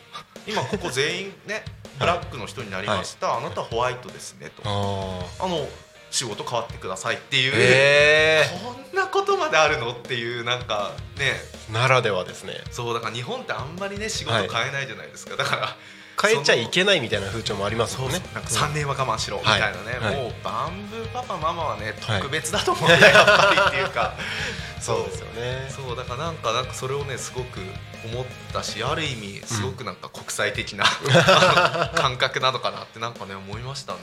[0.48, 1.64] 今ここ全員ね
[2.00, 4.64] ブラックの人になりました、あなたはホワイトですねと。
[4.66, 5.68] ああの
[6.12, 11.34] 仕事変わってくださいっていう、えこんなことまであるのっていうなんかね。
[11.72, 12.54] ー、ならではですね。
[12.72, 15.76] そうだから日本ってあんまりね仕事変えないじゃないですか、だから
[16.24, 18.20] 変えちゃいけないみたいな風潮もありますもんね。
[18.34, 19.38] なんか3年は我慢しろ。
[19.38, 20.16] みたいなね、はい。
[20.16, 24.14] もうバンブーパパママはねはい特別だと思うんだよ、やっぱりっていうか。
[24.80, 25.70] そうですよね。
[25.70, 25.96] そう。
[25.96, 27.60] だからなんかなんかそれをねすごく
[28.06, 34.00] 思ったしある意味すごくなんか国際的な、あの 感覚なのかなってなんかね思いましたね。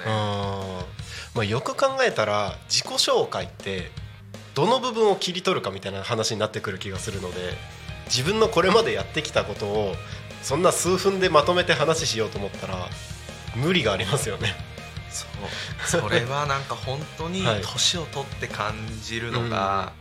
[1.35, 3.91] まあ、よく考えたら自己紹介って
[4.55, 7.57] どの部分を切り取るかみたいな話になってくる気がするので
[8.07, 9.95] 自分のこれまでやってきたことを
[10.43, 12.89] そんな数分でまとめて話しようと思ったら
[13.57, 14.55] 無理がありますよね。
[15.11, 15.27] そ
[15.99, 16.03] う。
[16.03, 17.63] それはなんか本当にはい。
[17.63, 19.93] 年を取って感じるのが、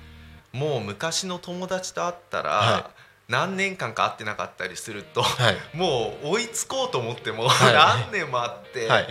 [0.54, 2.92] もう昔の友達と会ったら、は
[3.28, 5.78] 何年間か会ってなかったりすると、はい。
[5.78, 7.74] もう追いつこうと思っても、はい。
[8.08, 9.08] 何年もあって、はい。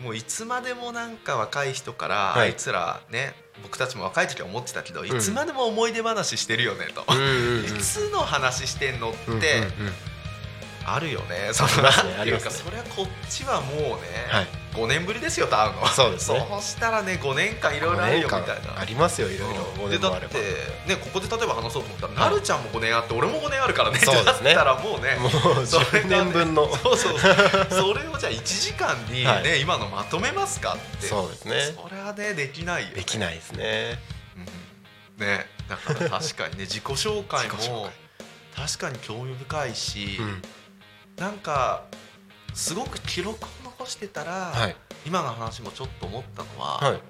[0.00, 2.40] もういつまでもなんか若い人から、はい。
[2.40, 7.64] あいつらね僕たちも若い時は思ってたけど、いつまでも思い出話してるよねと、うんうんうん。
[7.64, 9.38] いつの話してんのって、うんうんう
[9.90, 9.94] ん
[10.86, 11.50] あるよね。
[11.52, 12.50] そありますねなんていうかね。
[12.50, 13.96] それはこっちはもうね、
[14.28, 14.46] はい。
[14.74, 16.46] 5年ぶりですよと会うのそうですね。
[16.48, 18.80] そうしたらね5年間いろいろあるよみたいな。
[18.80, 19.60] ありますよいろいろ。
[19.84, 19.88] うん。
[19.88, 20.38] 5でだって
[20.88, 24.54] ねここで例えば話そうと思ったら、はいなるちゃんも5年あって俺も5年あるからねそうですね。
[24.54, 25.28] だったらもうねも
[25.60, 26.74] うそれがね10年分の。
[26.76, 27.18] そうそう。
[27.18, 29.60] それをじゃあ1時間にね、はい。
[29.60, 31.06] 今のまとめますかって。
[31.06, 31.54] そうですね。
[31.76, 33.98] それはねできないよ、ね、できないですね。
[35.18, 35.26] うん。
[35.26, 37.90] ねだから確かにね自己紹介も
[38.56, 40.42] 確かに興味深いし、うん
[41.16, 41.84] なんか
[42.54, 44.76] すごく記録を残してたら、はい。
[45.06, 47.00] 今の話もちょっと思ったのは、はい。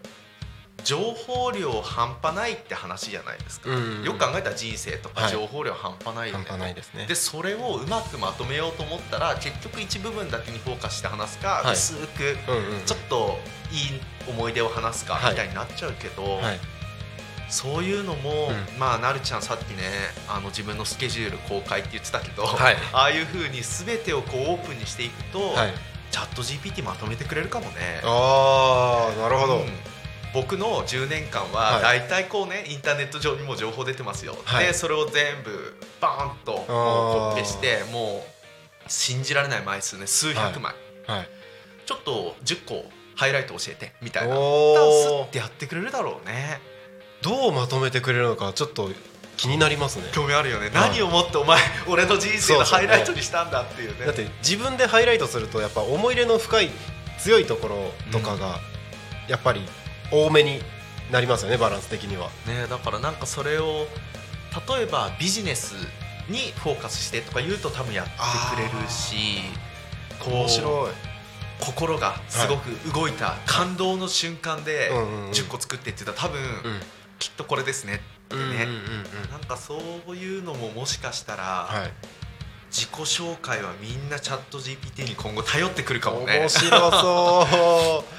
[0.85, 5.33] 情報量半端ないって話じゃないですか、よく考えたら人生とかはい。
[5.33, 7.07] 情報量半端ないよね、半端ないですね。
[7.07, 7.15] で。
[7.15, 11.73] それをうまくまとめようと思ったら結局一部分だけにフォーカスして話すか、はい。
[11.75, 12.37] 薄く
[12.87, 13.39] ちょっと
[13.71, 15.31] いい思い出を話すかはい。
[15.33, 16.61] みたいになっちゃうけど、はい
[17.53, 18.79] そういうのも、うん。
[18.79, 19.85] まあなるちゃんさっきね
[20.27, 22.77] あの自分のスケジュール公開って言ってたけど、はい。
[22.93, 25.73] ああいうふうに全てをこうオープンにしていくと、はい。
[26.11, 28.01] チャット GPT まとめてくれるかもね。
[28.05, 29.57] ああなるほど。
[29.59, 29.67] うん。
[30.35, 31.83] 僕の10年間ははい。
[32.01, 34.67] 大体こうねインターネット上にも情報出てますよ、はい。
[34.67, 38.25] でそれを全部バーンとコピペしても
[38.87, 40.75] う信じられない枚数ね数百枚、
[41.07, 41.29] はい。
[41.85, 42.85] ちょっと10個
[43.15, 44.35] ハイライト教えてみたいな。
[44.35, 46.61] スッてやってくれるだろうね
[47.23, 48.91] どうまとめてくれるのかちょっと
[49.37, 50.05] 気になりますね。
[50.13, 51.59] 興味あるよね、はい何をもってお前
[51.89, 54.07] 俺の人生のハイライトにしたんだっていうね。
[54.07, 56.71] だって自分でハイライトするとやっぱ思い入れの深い
[57.19, 58.59] 強いところとかが
[59.29, 59.63] やっぱり
[60.13, 60.61] 多めに
[61.11, 62.29] なりますよねバランス的には。
[62.47, 63.87] ねだからなんかそれを
[64.77, 65.75] 例えばビジネス
[66.29, 68.13] にフォーカスしてとか言うと多分やって
[68.55, 69.17] くれるし
[70.19, 70.91] こう面白い。
[71.61, 75.31] 心がすごく動いた感動の瞬間でうんうんうん。
[75.31, 76.81] 10個作ってって言ったら多分うん。
[77.23, 78.67] きっとこれですねってね。
[79.31, 81.93] なんかそういうのももしかしたらはい。
[82.73, 87.47] 自己紹介はみんなチャット GPT に今後頼ってくるかもね面白そ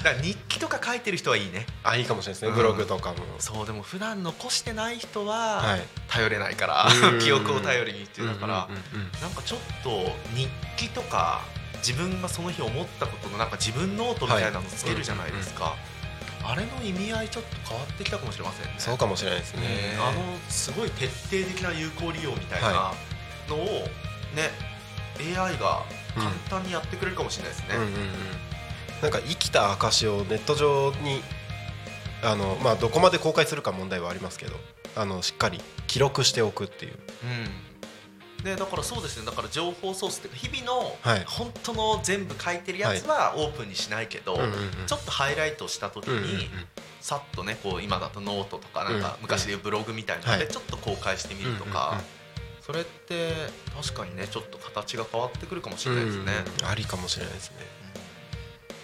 [0.04, 3.16] だ日記とか書いてる人はいいねあいいかもしれないですねうんブログとかも。
[3.40, 5.60] そうでも普段残してない人は。
[5.60, 11.42] はい頼れないからうん記憶を頼りにっていうだからうんうんうんなんかちょっと日記とか
[11.78, 15.76] 自分がその日思ったことのなんか自分ノートみたいなのつけるじゃないですか、
[16.46, 18.74] あれの意味合いちょっと変わってきたかもしれませんね。
[18.78, 19.60] そうかもしれないですね。
[19.98, 22.94] あのすごい徹底的な有効利用みたいなは
[23.48, 23.58] のを
[24.34, 24.50] ね
[25.18, 27.92] AI が簡単にやってくれるかもしれないですね、うんうんうん、
[29.02, 31.22] なんか生きた証をネット上に
[32.22, 34.54] あの、まあ、どこまで公開するか問題はありますけど
[34.96, 36.92] あのしっかり記録しておくっていう。
[36.92, 37.73] うん
[38.44, 39.26] ね、だからそうですね。
[39.26, 41.24] だから情報ソースっていうか日々のはい。
[41.26, 44.36] 本当の全部書いてるやつはオープンにしないけど、
[44.86, 46.48] ちょっとハイライトした時に
[47.00, 48.94] さっとねこう今だとノートとかなん。
[48.94, 50.40] うんか昔でいうブログみたいなのはい。
[50.40, 52.00] でちょっと公開してみるとか
[52.60, 53.32] それって
[53.74, 56.32] 確かにねちょっと形が変わってくるかもしれないですね。
[56.62, 57.56] うんありかもしれないですね。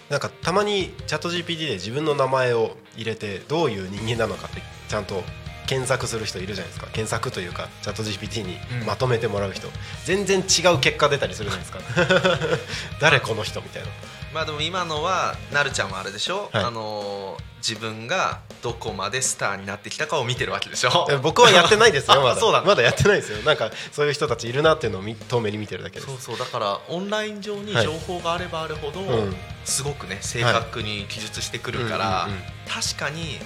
[0.09, 5.23] なんかたまにチャット GPT で自分の名前を入れてどういう人間なのかってちゃんと
[5.71, 6.87] 検索する人いるじゃないですか。
[6.87, 8.85] 検索というかチャット GPT にうん。
[8.87, 9.69] まとめてもらう人、
[10.03, 12.57] 全然違う結果出たりするじゃないですか。
[12.99, 13.87] 誰この人みたいな。
[14.33, 16.63] まあでも今のはなるちゃんはあれでしょ、はい。
[16.65, 21.05] あのー自分がどこまでスターになってきたかを見てるわけでしょ？
[21.11, 22.39] え僕はやってないですよ あまだ。
[22.39, 23.37] そうだまだやってないですよ。
[23.43, 26.07] なんかそういう人たちいるなっていうのを見遠目に見てるだけです。
[26.07, 26.39] そうそう。
[26.39, 27.83] だからオンライン上にはい。
[27.85, 29.35] 情報があればあるほど、うん。
[29.63, 32.43] すごくね正確に記述してくるから、うんうんうん。
[32.67, 33.39] 確かに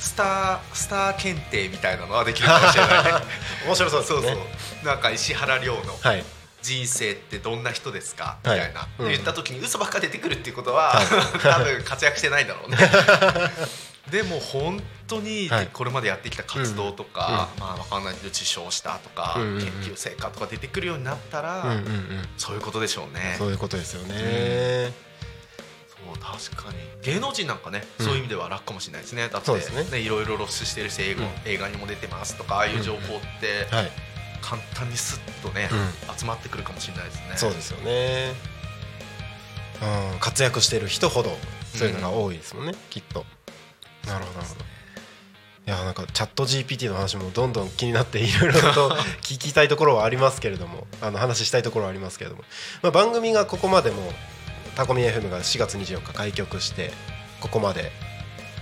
[0.00, 3.12] スタースター検定みたいなのはできるかもしれないね。
[3.66, 4.86] 面白そうですそうねそう。
[4.86, 6.24] なんか石原亮のはい。
[6.62, 8.74] 人生ってどんな人ですかみはいたい。
[8.74, 9.08] な、うん。
[9.08, 11.06] 言った時に嘘ばっか出てくるっていうことは、はい。
[11.40, 12.78] 多分活躍してないんだろうね。
[14.10, 15.68] でも本当にはい。
[15.72, 19.60] これまでやってきた活動とか、まあわかんないけど受賞したとか、うんうんうん。
[19.60, 22.28] 研究成果とか出てくるようになったら、うんうんうん。
[22.38, 23.36] そういうことでしょうね。
[23.38, 25.09] そういうことですよね。
[26.04, 26.78] そう確かに。
[27.02, 28.06] 芸能人なんかね、うん。
[28.06, 29.28] そういう意味では楽かもしれないですね。
[29.28, 30.00] だってそうですね。
[30.00, 31.30] いろいろ露出してるし映画,、うん。
[31.44, 33.90] 映画にも出てますとかああいう情報ってはい、
[34.40, 37.32] 簡単にスッとね、う集まってくるかもしれないですね。
[37.36, 38.32] そうですよね。
[40.12, 41.36] うん、活躍してる人ほど
[41.74, 43.24] そういうのが多いですもんね、きっと。
[44.06, 44.70] なるほどなるほど。
[45.66, 48.90] いやなんかチャット GPT の話もどんどん気になっていろいろと
[49.22, 52.44] 聞きたいところはありますけれどもあの話したいところはありますけれども、
[52.82, 54.12] まあ、番組がここまでも
[54.80, 56.90] タコミ FM が4月24日開局して
[57.42, 57.92] ここまで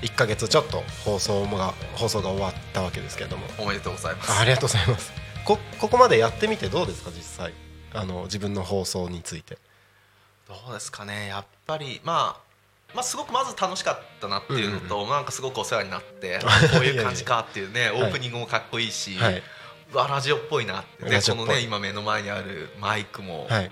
[0.03, 3.47] 1ヶ月ちょっと放送が放送が終わったわけですけれども。
[3.57, 4.33] おめでとうございます。
[4.33, 5.13] あありがとうございます。
[5.45, 7.13] こここまでやってみてどうですか？
[7.15, 7.55] 実際。
[7.95, 9.59] あの自分の放送について。
[10.49, 11.29] どうですかね？
[11.29, 16.41] やっぱりまあまあ、すごくまず楽しかったなっていうのと、なんかすごくお世話になって
[16.75, 23.71] こういう感じかっていうねオープニングもかっこいいし、はラジオっぽいなってでラジオっぽいこのね今目の前にあるマイクも、はい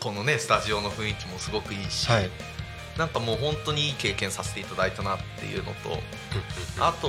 [0.00, 2.30] このねスタジオの雰囲気もすごくいいし、はい。
[2.98, 5.98] なんかもう本当にいい経験させていただいたなっていうのと
[6.80, 7.08] あと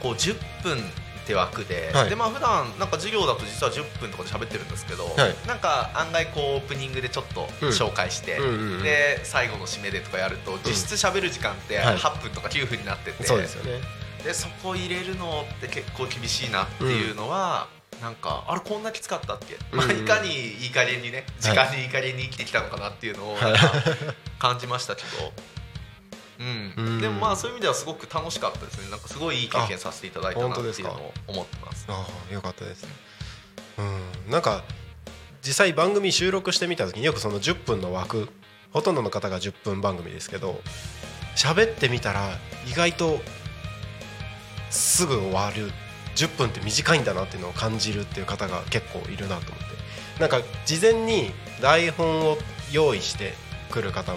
[0.00, 0.80] こう10分っ
[1.26, 2.10] て枠で、はい。
[2.10, 5.48] でまあ普段なんか授業だと実は10分とかで喋ってるんですけど、はい。
[5.48, 7.68] なんか案外こうオープニングでちょっとうん。
[7.70, 8.82] 紹介して、うんうんうん。
[8.82, 11.96] で最後の締めでとかやると実質喋る時間ってはい。
[11.96, 13.80] 8分とか9分になってて、そうですよね。
[14.22, 17.66] でそこ入れるのって結構厳しいなっていうのは、
[18.02, 19.92] なんかあれこんなきつかったっけ、まあ、うん。
[19.92, 23.36] うんいかにいい加減にね時間にいい加減に生きてきたのかなっていうのを
[24.40, 25.32] 感じましたけど。
[26.40, 26.74] うん。
[26.76, 27.00] うん。
[27.00, 28.90] でもまあそういう意味ではすごく楽しかったですね。
[28.90, 31.86] なんかすごいいい経験させていただいたなっていうのを思ってます。
[31.88, 32.86] ああよかったです
[33.78, 34.30] うん。
[34.30, 34.64] なんか
[35.46, 38.28] 実際番組収録してみた時によくその10分の枠
[38.72, 40.60] ほとんどの方が10分番組ですけど
[41.36, 43.20] 喋ってみたら意外と
[44.70, 45.72] すぐ終わる
[46.14, 49.64] 10分って短いんだなっていうのを感じるっていう方が結構いるなと思っ
[50.16, 52.36] てなんか事前に台本を
[52.72, 53.34] 用意して
[53.70, 54.14] くる方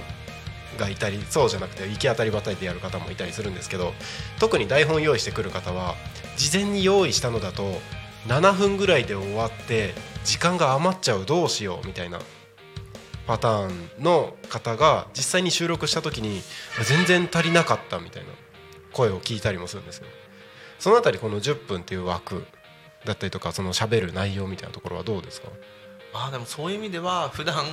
[0.78, 3.94] がいたりそうじゃなくて行き当たりばったりでやる方もいたりするんですけど
[4.40, 5.96] 特に台本用意してくる方は
[6.38, 7.80] 事前に用意したのだと
[8.28, 12.20] 7分ぐらいで終わって時間が余っちゃうどうしようみたいな
[13.28, 16.42] パターンの方が実際に収録した時に
[16.84, 18.30] 全然足りなかったみたいな
[18.92, 20.08] 声を聞いたりもするんですよ。
[20.80, 22.46] そのあたりこの10分っていう枠
[23.06, 25.50] だったりとかその喋る内容みたいなところはどうですか？
[26.14, 27.66] まあでもそういう意味では普段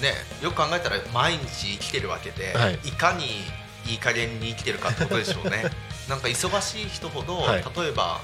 [0.00, 2.74] ねよく考えたら毎日生きてるわけで、はい。
[2.84, 3.24] い、かに
[3.86, 5.64] いい加減に生きてるかってことでしょうね。
[6.08, 7.64] なんか忙しい人ほど、はい。
[7.76, 8.20] 例えば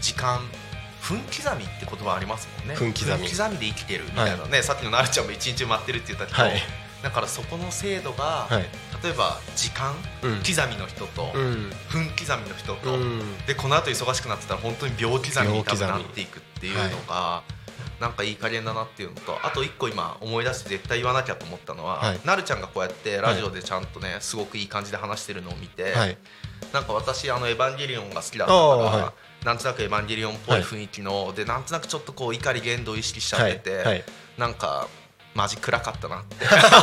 [0.00, 0.40] 時間
[1.00, 2.74] 分刻みって言葉ありますもんね。
[2.74, 3.28] 分刻み。
[3.28, 6.62] で生きてるみたいなね、さっきのなるちゃんも一日待ってるって言ったけど、はい
[7.04, 8.62] だからそこの精度が、はい。
[9.04, 10.38] 例えば時間うん。
[10.38, 11.70] 刻みの人と、うん。
[11.90, 13.46] 分刻みの人と、うん。
[13.46, 17.42] でこの後忙しくなってたら本当に秒刻みになっていくっていうのが、
[18.00, 22.20] なんかいい加減だなっていうのとあと一個今思い出して絶対言わなきゃと思ったのは、はい。
[22.24, 26.16] なるちゃんがこうやってラジオでちゃんとねすごくいい感じで話してるのを見て、はい。
[26.72, 29.12] なんか私あの「エヴァンゲリオン」が好きだったから、
[29.44, 33.84] なんとなく「エヴァンゲリオン」っぽい雰囲気の、でなんとなくちょっとこう怒り言動を意識しちゃってて、はい。
[33.84, 34.04] はい。
[34.38, 34.88] なんか
[35.34, 36.22] マジ暗かったな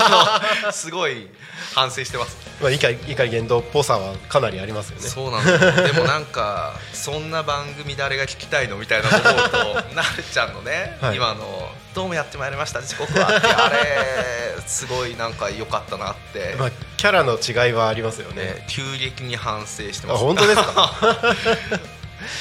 [0.73, 1.29] すごい
[1.73, 2.35] 反省してます。
[2.61, 5.07] まあ怒り言動っぽさはかなりありますよね。
[5.07, 5.87] そうなんだよ。
[5.93, 9.57] でもなんか そんな番組誰が聞きたいのみたいなの思うと
[9.95, 11.15] なるちゃんのね、 はい。
[11.15, 18.43] 今の「どうもやってまいりました時刻は」ってあれすごいなんか良かったなって、まあキャラの違いはありますよね。
[18.43, 20.23] ね、急激に反省してあます。
[20.25, 20.93] 本当ですか？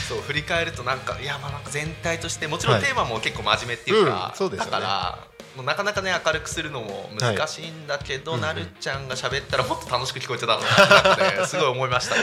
[0.08, 2.84] そう振り返るとなんかいやまあなんか全体としてもちろんはい。
[2.84, 4.70] テーマも結構真面目っていうか、うんそうですよね。
[4.72, 5.18] だから
[5.64, 12.16] なかなかね明るくするのも難しいんだけど、はいなるちゃんが喋ったらもっと楽しく聞こえてたのかなってすごい思いました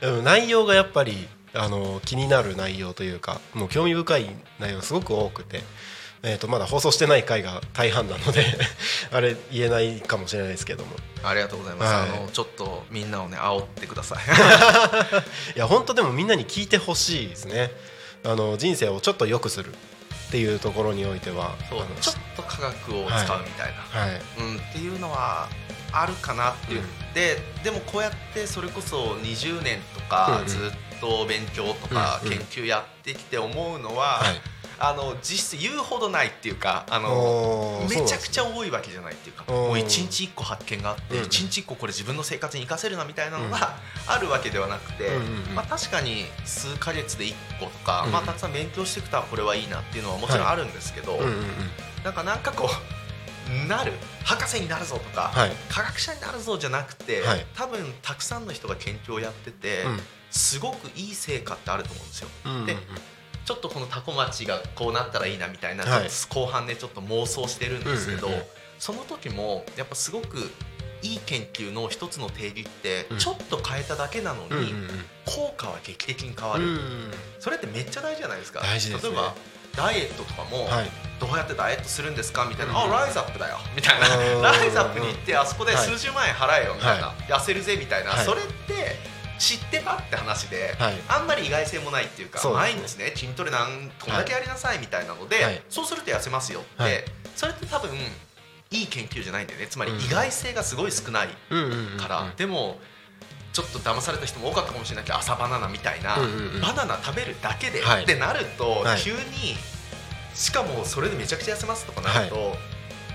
[0.00, 0.22] 今。
[0.22, 4.26] 内容がやっぱりあの気になる内容というかもう興味深い
[4.58, 5.62] 内容がすごく多くて、
[6.22, 8.44] えー、とまだ放送してない回が大半なので
[9.10, 11.92] あれ言えないかもしれないですけどもありがとうございます。
[11.92, 14.18] はいあのちょっとみんなをね煽ってください。
[15.56, 17.72] いや本当でもみんなに聞いてほしいですね
[18.24, 19.72] あの人生をちょっと良くする
[20.26, 24.20] っていうところにおいてはちょっと科学を使うみたいな、はい。
[24.40, 25.48] うんっていうのは
[25.92, 26.86] あるかなっていう、うん。
[27.14, 30.46] ででもこうやってそれこそ20年とかうんうん。
[30.48, 32.32] ずっと勉強とかうん。
[32.32, 32.38] うん。
[32.38, 45.10] 研究やってきて思うのは、はいあの実質言うほどないっていうかあのめちゃくちゃ多いわけじゃないっていうかもう一日一個発見があって一日一個これ自分の生活に生かせるなみたいなのがあるわけではなくて、
[45.54, 48.12] まあ、確かに数ヶ月で1個とか、うん。
[48.12, 51.18] まあ、たくさん勉強していくとこれはいいなっていうのはもちろんあるんですけど、
[52.04, 53.92] なんかなんかこうなる
[54.24, 55.50] 博士になるぞとか、はい。
[55.68, 57.46] 科学者になるぞじゃなくて、はい。
[57.54, 60.00] 多分たくさんの人が研究をやってて、うん。
[60.30, 62.28] すごくいい成果ってあると思うんですよ。
[62.44, 62.66] うんうん。
[62.66, 62.76] で
[63.46, 66.08] ちょっとこのタコ町がこうなったらいいなみたいな、はい。
[66.30, 68.46] 後半でちょっと妄想してるんですけど、うんうんうん。
[68.80, 70.50] その時もやっぱすごく
[71.02, 73.18] いい研究の一つの定義ってうん。
[73.18, 74.88] ちょっと変えただけなのに、うんうん
[75.26, 76.78] 効果は劇的に変わる、うんうん
[77.40, 78.60] それってめっちゃ大事じゃないですか。
[78.60, 78.66] ね。
[79.02, 79.34] 例えば
[79.76, 80.90] ダイエットとかも、はい。
[81.18, 84.06] どうやってダイエットするんですかみたいな、うんあライズアップだよみたいな。
[84.40, 85.84] ライズアップに行ってあそこではい。
[85.84, 88.24] 数十万円払えよみたいな、は痩せるぜみたいな、はい。
[88.24, 90.94] それって知ってたって話で、はい。
[91.08, 95.62] あんまり意外性もないっていうか毎日ね筋トレなんこんだけやりなさいみたいなので、はい。
[95.68, 97.04] そうすると痩せますよって、はい。
[97.34, 97.90] それって多分
[98.70, 99.66] いい研究じゃないんだよね。
[99.68, 99.98] つまりうん。
[100.00, 101.28] 意外性がすごい少ない
[101.98, 102.78] から、でも
[103.52, 106.16] ちょっと騙された人も多かったかもしれないけど朝バナナみたいな、
[106.60, 108.02] バナナ食べるだけで、はい。
[108.02, 109.00] ってなると、はい。
[109.00, 109.18] 急に
[110.34, 112.56] しかもそれでめちゃくちゃ痩せますとかなると、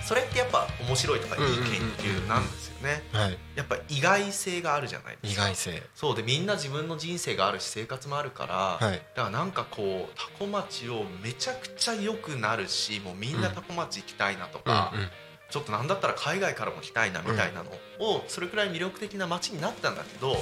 [0.04, 1.66] それってやっぱ面白いとかいい研
[1.98, 3.04] 究なんですよね。
[3.12, 3.38] はい。
[3.56, 5.44] やっぱ意外性があるじゃないですか。
[5.44, 5.84] 意外性。
[5.96, 9.02] そうでみんな自分の人生があるし生活もあるから、はい。
[9.16, 15.10] だからなんかこうタコ町をめちゃくちゃ良くなるしもうみんなタコ町行きたいなとか、うんうん。
[15.50, 20.38] ちょっとなんだったら海外からも来たいなみたいなのをそれくらい魅力的な街になったんだけど、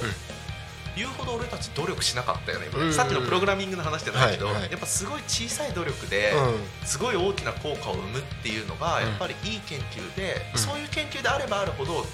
[0.96, 2.92] 言うほど俺たち努力しなかったよね、うん。
[2.92, 4.70] さっきのプログラミングの話じゃないけど、はいはい。
[4.70, 6.86] やっぱすごい小さい努力で、うん。
[6.86, 10.58] すごい大きな効果を生むっていうのがうんやっぱりいい研究で、うん。
[10.58, 12.04] そういう研究であればあるほど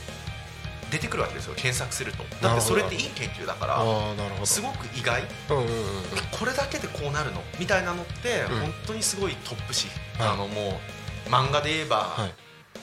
[0.91, 2.25] 出てくるわけですよ検索すると。
[2.41, 5.23] だってそれっていい研究だからすごく意外。
[5.49, 8.61] これだけでこうなるのみたいなのってうん。
[8.61, 10.29] 本当にすごいトップ誌、はい。
[10.29, 10.81] あのも
[11.27, 12.35] う漫画で言えば、はい。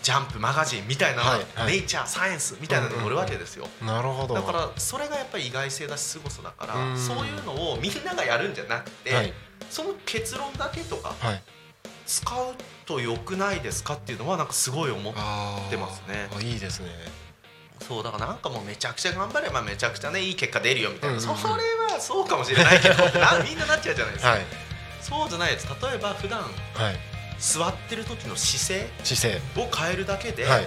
[0.01, 4.33] ジャンプマガジンみたいな、ネイチャーサイエンスみたいなのに載るわけですよ、なるほど。
[4.33, 6.97] だからそれがやっぱり意外性だし凄さだからうん。
[6.97, 9.33] そういうのをみんながやるんじゃなくて、はい。
[9.69, 11.43] その結論だけとかはい。
[12.05, 15.13] 使うと良くないですかっていうのはなんかすごい思っ
[15.69, 16.27] てますね。
[16.35, 16.89] あいいですね
[17.87, 21.37] そうだからなんかもうめちゃくちゃ頑張ればめちゃくちゃねいい結果出るよみたいな、うんうんうん。
[21.37, 21.53] それ
[21.93, 24.41] はそうかもしれないけどなみんななっちゃうじゃないですか、はい。
[25.01, 25.67] そうじゃないです。
[25.67, 26.49] 例えば普段はい。
[27.39, 29.41] 座ってる時の姿姿勢。
[29.55, 30.65] 勢を変えるだけで、はい。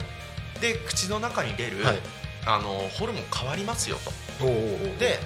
[0.60, 1.98] で口の中に出る、はい。
[2.46, 4.44] あのホルモン変わりますよと。
[4.44, 5.18] おうおで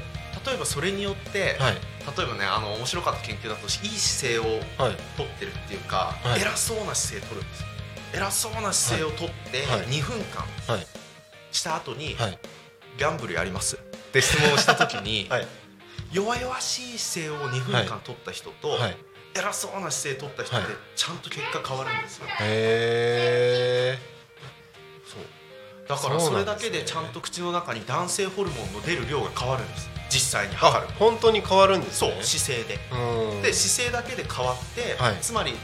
[0.47, 1.75] 例えばそれによって、はい。
[2.17, 4.97] 例えばねあの面白かった研究だといい姿勢をはい。
[5.17, 6.41] 取ってるっていうか、はい。
[6.41, 7.67] 偉そうな姿勢取るんですよ。
[8.15, 9.87] 偉そうな姿勢を取ってはい。
[9.87, 10.87] 2分間はい
[11.53, 12.39] した後に、はい。
[12.99, 13.77] ギャンブルやります。
[13.77, 13.79] っ
[14.13, 15.47] て質問をした時に、 はい。
[16.13, 18.97] 弱々しい姿勢を2分間取った人と、はい。
[19.35, 20.77] 偉そうな姿勢取った人ってはい。
[20.97, 23.99] ちゃんと結果変わるんですよ、へえ
[25.07, 25.89] そう。
[25.89, 29.89] だからそれだけでちゃんと口の中に男性ホルモンの出る量が変わるんです。
[30.11, 30.55] 実際に。
[30.57, 32.81] 測る本当に変わるんですそうね姿勢で。
[32.91, 33.43] うん。
[33.43, 35.17] で姿勢だけで変わって、はい。
[35.21, 35.55] つまり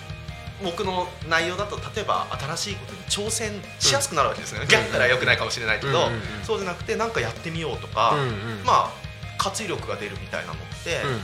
[0.62, 6.20] 僕の内容だと例えば新しいことに挑戦しやすくなるわけですね、ギャったらよくないかもしれないけど、うんうんうん。
[6.44, 8.20] そうじゃなくて何かやってみようとか、うん。
[8.20, 8.22] う
[8.62, 9.06] んまあ
[9.38, 11.20] 活力が出るみたいなのって、うん。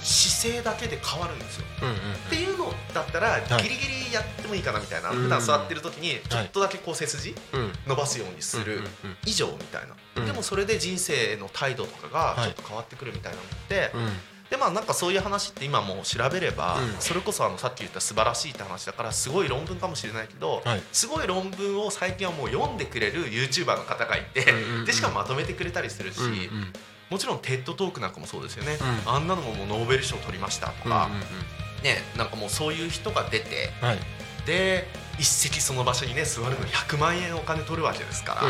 [0.00, 1.66] 姿勢だけで変わるんですよ。
[1.82, 1.98] うんうんっ
[2.30, 3.62] ていうのだったらはい。
[3.62, 7.72] ギリギリやってもいいかなみたいな、うん普段座ってる時にちょっとだけこう背筋うん。
[7.86, 8.88] 伸ばすようにするうんうんうん。
[9.26, 10.26] 以上みたいな、うん。
[10.26, 16.94] でもそれで人生の態度とかがちょっと変わってくるみたいなのって、うんでまあなんかそういう話って今もう調べれば、うん。
[17.00, 20.82] それこそあのさっき言った素晴らしいって話だからすごい論文かもしれないけど、はい。
[20.92, 24.44] すごい論文を最近はもう読んでくれる YouTuber の方がいて、
[24.86, 26.20] でしかもまとめてくれたりするし、
[27.10, 29.12] もちろん TED トークなんかもそうですよね、うん。
[29.12, 31.08] あんなのももうノーベル賞取りましたとか、
[31.82, 33.98] ねなんかもうそういう人が出てはい。
[34.46, 34.86] で
[35.18, 38.42] 一席その場所にね座るの100万円お金取るわけですから、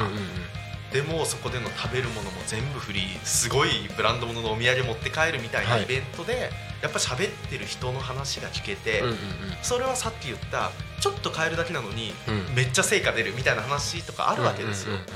[0.94, 3.20] でもうそこでの食べるものも全部フリー。
[3.24, 5.82] すごいブランド物のお土産持って帰るみたいなはい。
[5.82, 6.50] イベントで、
[6.82, 9.16] やっぱ喋ってる人の話が聞けて、うんうん
[9.60, 10.70] それはさっき言った
[11.00, 12.54] ちょっと変えるだけなのに、うん。
[12.54, 15.08] めっちゃ成果出るみたいな話とかあるわけですよ、うんうんうん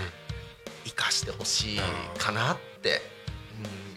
[0.85, 1.81] 生かしてほしい
[2.19, 3.01] かなって、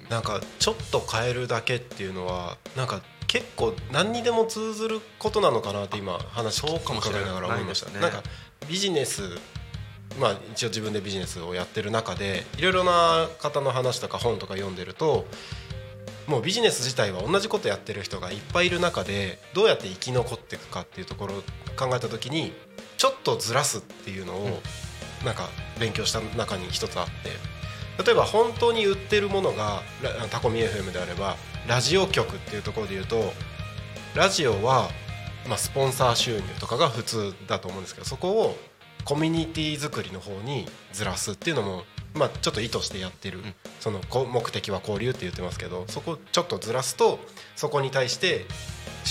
[0.06, 0.10] うん。
[0.10, 7.90] なんかちょっと変えるだけっていうのはなんか結構何にでも通ずることなのかなって今話そうかもしれない伺いながら思いました。
[7.90, 8.00] ね。
[8.00, 8.22] なんか
[8.70, 9.24] ビジネス
[10.20, 15.26] まあ一応自分でビジネスをやってる中でいろいろな方の話とか本とか読んでると
[16.28, 21.42] もうビジネス自体は同じことやってる人がいっぱいいる中でどうやって生き残っていくかっていうところを
[21.76, 22.54] 考えた時に
[22.98, 24.60] ちょっとずらすっていうのを
[25.26, 25.50] なんか
[25.80, 31.36] 勉強した中に一つあって例えば本当に売ってるものがラタコミ FM であれば
[31.68, 33.34] ラジオ局っていうところで言うと
[34.16, 34.90] ラジオは、
[35.48, 38.58] まあ、スポンサー収入とかが普通だと思うんですけどそこを
[39.06, 41.84] コミュニティ作りの方にずらすっていうのも、
[42.14, 43.42] まあ、ちょっと意図してやってる、ん。
[43.80, 47.20] そのこ目的は交流って言ってますけどそこちょっとずらすと
[47.56, 48.46] そこに対して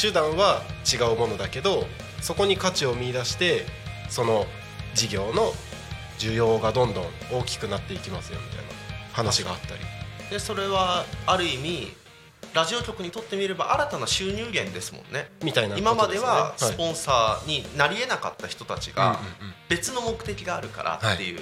[0.01, 1.85] 手段は違うものだけど
[2.21, 3.67] そこに価値を見出して
[4.09, 4.47] その
[4.95, 5.53] 事業の
[6.19, 8.65] 需要がどんどん大きくなっていきますよみたいな
[9.13, 9.81] 話があったり。
[10.31, 12.01] でそれはある意味
[12.55, 15.31] ラジオ局にとってみれば新たな収入源ですもんね。
[15.43, 19.21] みたいな今まではスポンサーになりえなかった人たちが
[19.71, 21.41] 別の目的があるからっていう、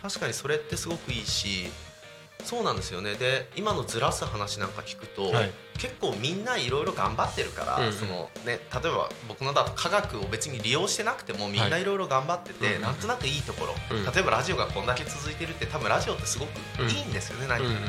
[0.00, 1.66] 確かにそれってすごくいいし
[2.42, 3.14] そうなんですよね。
[3.14, 5.50] で今のずらす話なんか聞くと、はい。
[5.78, 7.92] 結構みんないろいろ頑張ってるから、うんうん。
[7.92, 12.86] そのね、例えば僕のだと科学を別に利用してなくてもみんないろいろ頑張ってて、はいうんうん。
[12.86, 14.04] なんとなくいいところ、うん。
[14.04, 16.50] 例えばラジオがこんだけ続いてるって多分ラジオってすごく
[16.82, 17.84] いいんですよね、何かうんうんうん。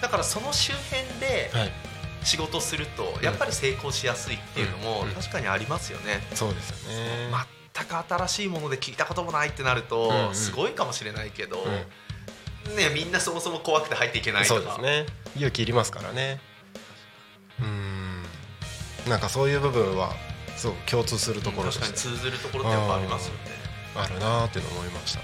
[0.00, 1.72] だからその周辺ではい。
[2.22, 6.20] 仕事するとやっぱり成功しやすいっていうのもうん確かにありますよね。
[6.34, 7.30] そうですよね
[7.74, 10.34] 全く新しいもので聞いたこともないってなるうんうとん。
[10.34, 12.76] すごいかもしれないけど、うん。
[12.76, 14.60] ね、みんなそもそも怖くて入っていけないとか。
[14.60, 15.06] そうですね
[15.36, 16.40] 勇気いりますからね。
[17.60, 18.22] うん。
[19.08, 20.14] なんかそういう部分は
[20.56, 23.40] そう共通するところと確かに通ずるところってやっぱありますよね。
[23.96, 25.20] あるなーっていうのを思いました。
[25.20, 25.22] ち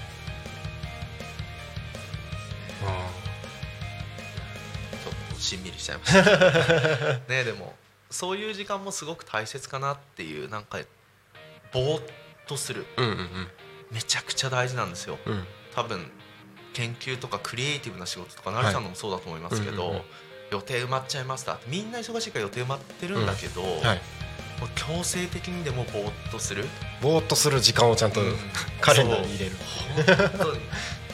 [5.09, 7.19] ょっとしんみりしちゃいました。
[7.29, 7.75] ねでも
[8.11, 10.79] そういう時間もすごく大切かなっていうなんか
[11.73, 12.03] ぼーっ
[12.47, 12.87] とする。
[12.97, 13.49] うんうんうん。
[13.91, 15.19] めちゃくちゃ大事なんですよ。
[15.27, 15.45] うん。
[15.75, 16.11] 多分
[16.73, 20.03] 研究とかクリエイティブな仕事とか成さんのもそうだと思いますけど、うんうんうん。
[20.53, 24.01] 予定埋まっちゃいましたみんな忙しいから予定埋まってるんだけど、はい。
[24.61, 26.65] もう強制的にでもぼーっとする？
[27.03, 28.37] ぼーっとする時間をちゃんとうん。
[28.81, 29.57] カレンダーに入れる。
[30.39, 30.61] 本当に。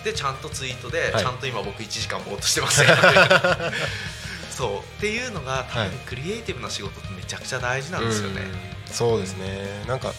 [0.05, 1.22] でちゃんとツイートで、はい。
[1.22, 2.83] ちゃんと今僕1時間ぼーっとしてます。
[2.83, 2.89] よ
[4.51, 4.78] そう。
[4.78, 5.89] っていうのが多はい。
[5.89, 8.93] 分クリエイティブな仕事ってめちゃくちゃ大事なんですよね、うん。
[8.93, 9.85] そうですね。
[9.89, 10.12] なんか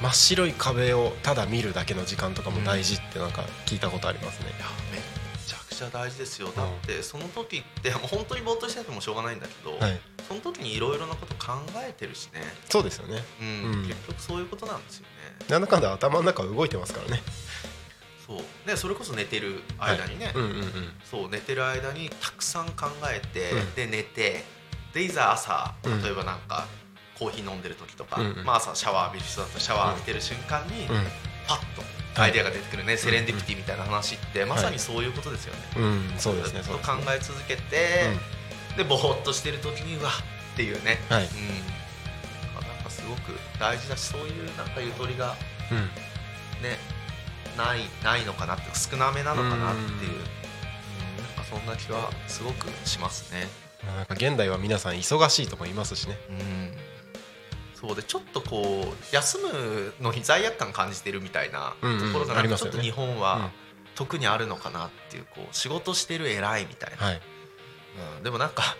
[0.00, 5.00] 真っ白い壁をただ見るだけの時間とかも大事ってなんか聞いたことありますね、いやめっ
[5.46, 6.48] ちゃくちゃ大事ですよ。
[6.54, 10.00] だってその時って 本当にぼーっとしててもしょうがないんだけど、はい。
[10.28, 13.24] その時にいろいろなこと考えてるしね、そうですよね。
[13.40, 13.48] うん。
[13.48, 13.88] うん。
[13.88, 15.08] 結局そういうことなんですよね。
[15.48, 17.22] なんだかんだ頭の中動いてますからね。
[18.24, 18.68] そう。
[18.68, 20.42] ねそれこそ寝てる間にね、うん。
[20.42, 20.50] うん。
[20.50, 21.00] うん。
[21.10, 23.74] そう寝てる間にたくさん考えて、うん。
[23.74, 24.44] で寝て
[24.92, 26.02] でいざ朝うん。
[26.02, 26.66] 例えばなんか、
[27.18, 28.44] コーヒー飲んでる時とか、うんうん。
[28.44, 31.04] まあ、朝シャワー浴びる人だとシャワー浴びてる瞬間に、うん。
[31.48, 31.82] パッと
[32.20, 36.18] アイデアが出てくるね、セレンディピティみたいな話ってまさにそういうことですよね、うん。
[36.18, 38.10] そうですねと考え続けて、
[38.76, 40.10] でぼーっとしてる時にうわ
[40.52, 41.24] っていうね、はい。
[41.24, 41.30] うん、
[42.54, 45.36] なんかすごく大事だしそういうなんかゆとりが
[45.70, 45.78] うん。
[46.62, 46.76] ね
[47.56, 50.16] ないないのかなって少なめなのかなっていう、うん。
[50.16, 50.26] うん、
[51.24, 53.48] なんかそんな気はすごくしますね。
[53.86, 56.18] まあなんか現代は皆さん忙しいとも言いますしね。
[56.28, 56.72] うん
[57.80, 63.52] そうでちょっとこう休むのに罪悪感感じてるみたいなところがなんかちょっと日本は
[63.94, 67.20] 特にあるのかなっていうこう仕事してる偉いみたいな、はい。
[68.16, 68.76] うん、でもなんか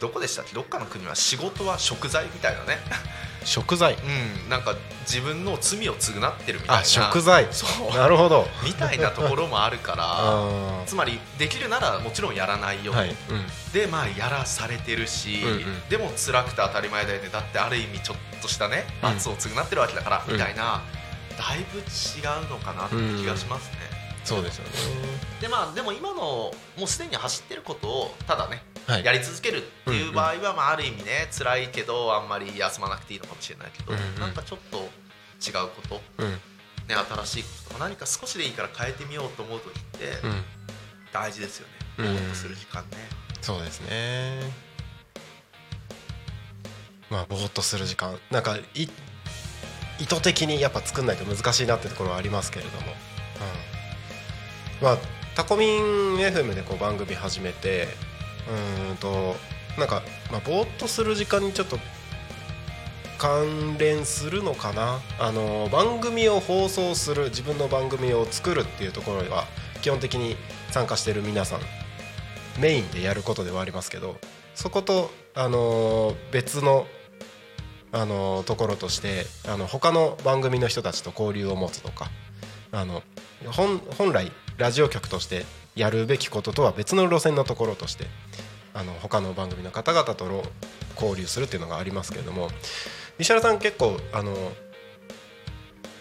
[0.00, 0.54] どこでしたっけ？
[0.54, 2.78] どっかの国は仕事は食材みたいなね、
[3.44, 3.94] 食材。
[3.94, 6.82] うん、なんか自分の罪を償ってるみたいな。
[6.82, 7.46] あ食材。
[7.50, 7.96] そう。
[7.96, 8.48] なるほど。
[8.64, 10.04] みたいなところもあるから。
[10.06, 13.10] あつまりできるならもちろんやらないよ、ーはい。
[13.10, 13.46] うん。
[13.72, 15.88] でまあやらされてるし、うんうん。
[15.88, 17.28] でも辛くて当たり前だよね。
[17.28, 19.14] だってある意味ちょっとしたねうん。
[19.14, 20.32] 罰を償ってるわけだから、うん。
[20.34, 20.82] みたいな。
[21.38, 21.82] だいぶ違
[22.44, 23.78] うのかなって気がしますね、
[24.24, 24.72] そうですよね。
[25.40, 36.30] でまあでも今のもうすでに走ってることをただねはいやり続けるっていう場合は、まあ、ある意味ね辛いけどあんまり休まなくていいのかもしれないけど、なんかちょっと違うこと、うん。
[36.30, 36.38] ね、
[37.24, 40.42] 新しいこととか何か少しでいいから変えてみようと思う時ってうん。
[41.12, 42.14] 大事ですよね、うん。
[42.14, 42.88] ぼーっとする時間ね。
[43.40, 44.40] そうですね。
[47.10, 48.18] まあぼーっとする時間。
[48.30, 48.88] なんかい
[49.98, 52.86] 意図的にやっぱ作んないと難しいなってところはありますけれども、
[54.80, 54.98] うん、まあ
[55.36, 57.88] タコミン FM でこう番組始めて
[58.90, 59.36] うんと
[59.78, 61.78] なんか、まあ、ぼーっとする時間にちょっと
[63.18, 64.98] 関連するのかな。
[65.18, 69.44] あの番組を放送する自分の番組を作るっていうところは
[69.82, 70.36] 基本的に
[70.70, 71.60] 参加してる皆さん
[72.60, 74.16] メインでやることではありますけど
[74.54, 76.86] そこと、あの別の、
[77.92, 82.10] あのところとしてあの他の番組の人たちと交流を持つとか
[82.70, 83.02] あの
[83.96, 85.44] 本来ラジオ局として
[85.76, 88.06] やるべきこととは別の路線のところとして
[88.74, 90.26] あの他の番組の方々と
[90.94, 92.48] 交流するっていうのがありますけれども
[93.18, 94.34] 石原さん結構あの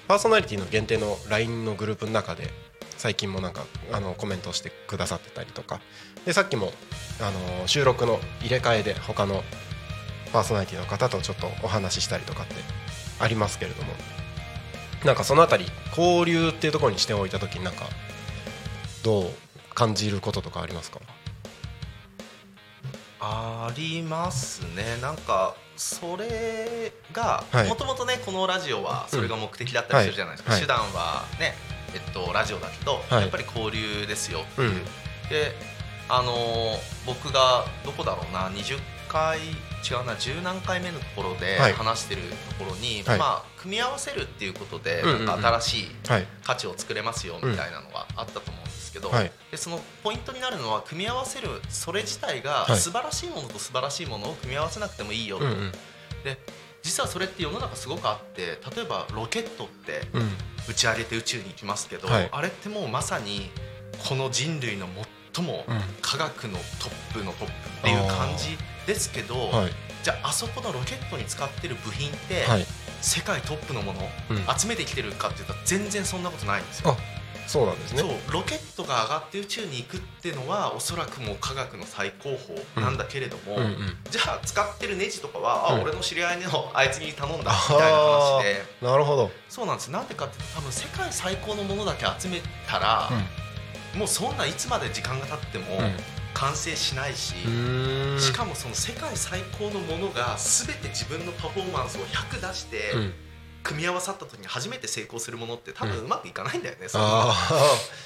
[0.08, 2.50] パーソナリティの限定の LINE のグループの中で
[2.98, 5.80] 最近もなんかあのコメントをしてくださってたりとか
[6.26, 6.72] でさっきも
[7.22, 9.44] あの収録の入れ替えで他の
[10.34, 12.56] パーソナリティの方とちょっとお話ししたりとかって
[13.20, 13.94] ありますけれども
[15.06, 15.66] なんかそのあたり
[15.98, 17.86] 交流っていうところに視点を置いた時になんか
[19.04, 19.32] どう
[19.80, 21.00] 感じることとかありますか？
[23.22, 24.98] ありますね。
[25.02, 27.70] なんかそれがはい。
[27.70, 30.62] もともとねこのラジオはそれが目的だったりするじゃないですか、はい。
[30.62, 31.54] 手段はね
[31.94, 33.22] えっと、ラジオだけど、はい。
[33.22, 34.76] やっぱり交流ですよっていう、うん。
[35.30, 35.56] で
[36.10, 38.78] あのー僕がどこだろうな20
[39.08, 39.44] 回違
[40.04, 41.74] うな10何回目のところではい。
[41.74, 42.22] 話してる
[42.58, 43.18] ところに、はい。
[43.18, 45.26] まあ、組み合わせるっていうことで、うんうんうん。
[45.26, 45.88] なんか新しい
[46.44, 49.32] 価値を作れますよみたいなのがあったと思うんですけど、はい。
[49.52, 52.78] でそのポイントになるのは組み合わせるそれ自体がはい。
[52.78, 55.72] 素晴らしいものと素晴らしいものを組み合わせなくてもいいよと、うんうん。
[56.24, 56.38] で
[56.82, 60.32] 実はそれって世の中すごくあって例えばロケットってうん。
[60.68, 62.30] 打ち上げて宇宙に行きますけど、はい。
[62.32, 63.50] あれってもうまさに
[64.08, 64.88] この人類の
[65.34, 65.82] 最もうん。
[66.02, 69.72] 科学のトップのトップっていう感じですけど、はい。
[70.04, 72.66] じゃああそこのロケットに使ってる部品って、はい。
[73.02, 74.60] 世界トップのものをうん。
[74.60, 76.96] 集めてきてるかっていうと全然そんなことないんですよ。
[77.50, 78.02] あそうなんですね。
[78.02, 83.98] そうロケットが上がって宇宙に行くっていうのはおそらくもう科学の最高峰なんだけれども、うんうん。
[84.10, 85.82] じゃあ使ってるネジとかは、あうん。
[85.82, 88.64] 俺の知り合いのあいつに頼んだみたいな話で。
[88.82, 89.32] なるほど。
[89.50, 89.90] そうなんです。
[89.90, 93.10] なんでかっていうと多分世界最高のものだけ集めたら、
[93.96, 95.92] もうそんないつまで時間が経ってもうん。
[96.32, 97.34] 完成しないし、
[98.20, 103.14] しかもその世界最高のものが全て自分のパフォーマンスを100出してうん
[103.64, 107.02] 組み合わさった時に初めて成功するものって多分うまくいかないんだよね、そん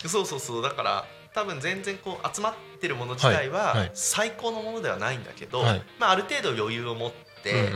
[0.07, 5.83] そうそうそうだから多分全然こう集まってるもの自体は最高のものではないんだけど、はい。
[5.99, 7.11] まあ、ある程度余裕を持っ
[7.43, 7.71] て、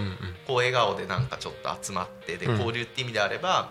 [0.45, 2.57] こう笑顔でなんかちょっと集まってでうん。
[2.57, 3.69] 交流って意味であれば、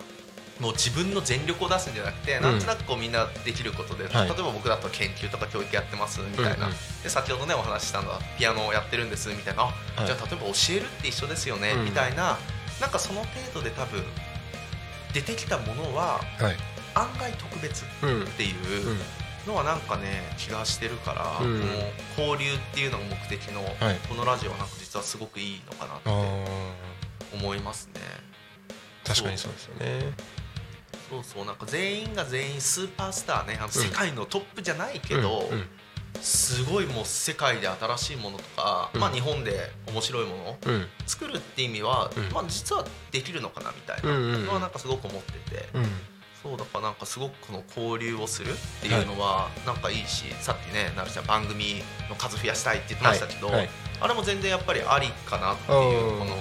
[0.59, 2.41] もう自分の全力を出すんじゃなくて、ん。
[2.41, 4.27] なんとなくこうみんなできることで、はい。
[4.27, 6.69] 例えば僕だと研究とか教育やってますみたいな、
[7.03, 9.69] で先ほどねお話ししたのはピアノをやってるんですみたいな、
[10.05, 11.85] じゃあ例えば教えるって一緒ですよね、うん。
[11.85, 12.37] みたいな
[12.81, 14.03] なんかその程度で多分
[15.13, 16.55] 出てきたものははい。
[16.95, 18.99] 案外特別うんっていううん。
[19.47, 21.59] のはなんかね気がしてるから、うん。
[21.59, 23.95] この交流っていうのが目的のはい。
[24.09, 26.45] このラジオはなんか実はすごくいいのかなってあ
[27.33, 28.01] 思いますね。
[29.03, 29.51] ー確かにそう。
[29.53, 30.13] ですよね。
[31.09, 35.65] そうそうなんか全員が全員スーパースターねあの世界のトップじゃないけど、うん
[36.21, 39.01] すごいもう世界で新しいものとか、うん。
[39.01, 40.57] まあ、日本で面白いもの
[41.05, 42.33] 作るって意味は、うん。
[42.33, 44.17] まあ、実はできるのかなみたいな。
[44.45, 45.85] のはなんかすごく思ってて、うん。
[46.43, 53.51] そうだからなんかすごくこの交流をするっていうのはなんかいいし、さっきねなるちゃん番組の数増やしたいって言ってましたけど、
[53.99, 56.19] あれも全然やっぱりありかなっていううん。
[56.19, 56.35] この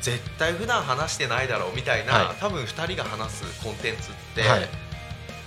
[0.00, 2.36] 絶対普段話してないだろうみたいな、はい。
[2.40, 4.68] 多分2人が話すコンテンツって、はい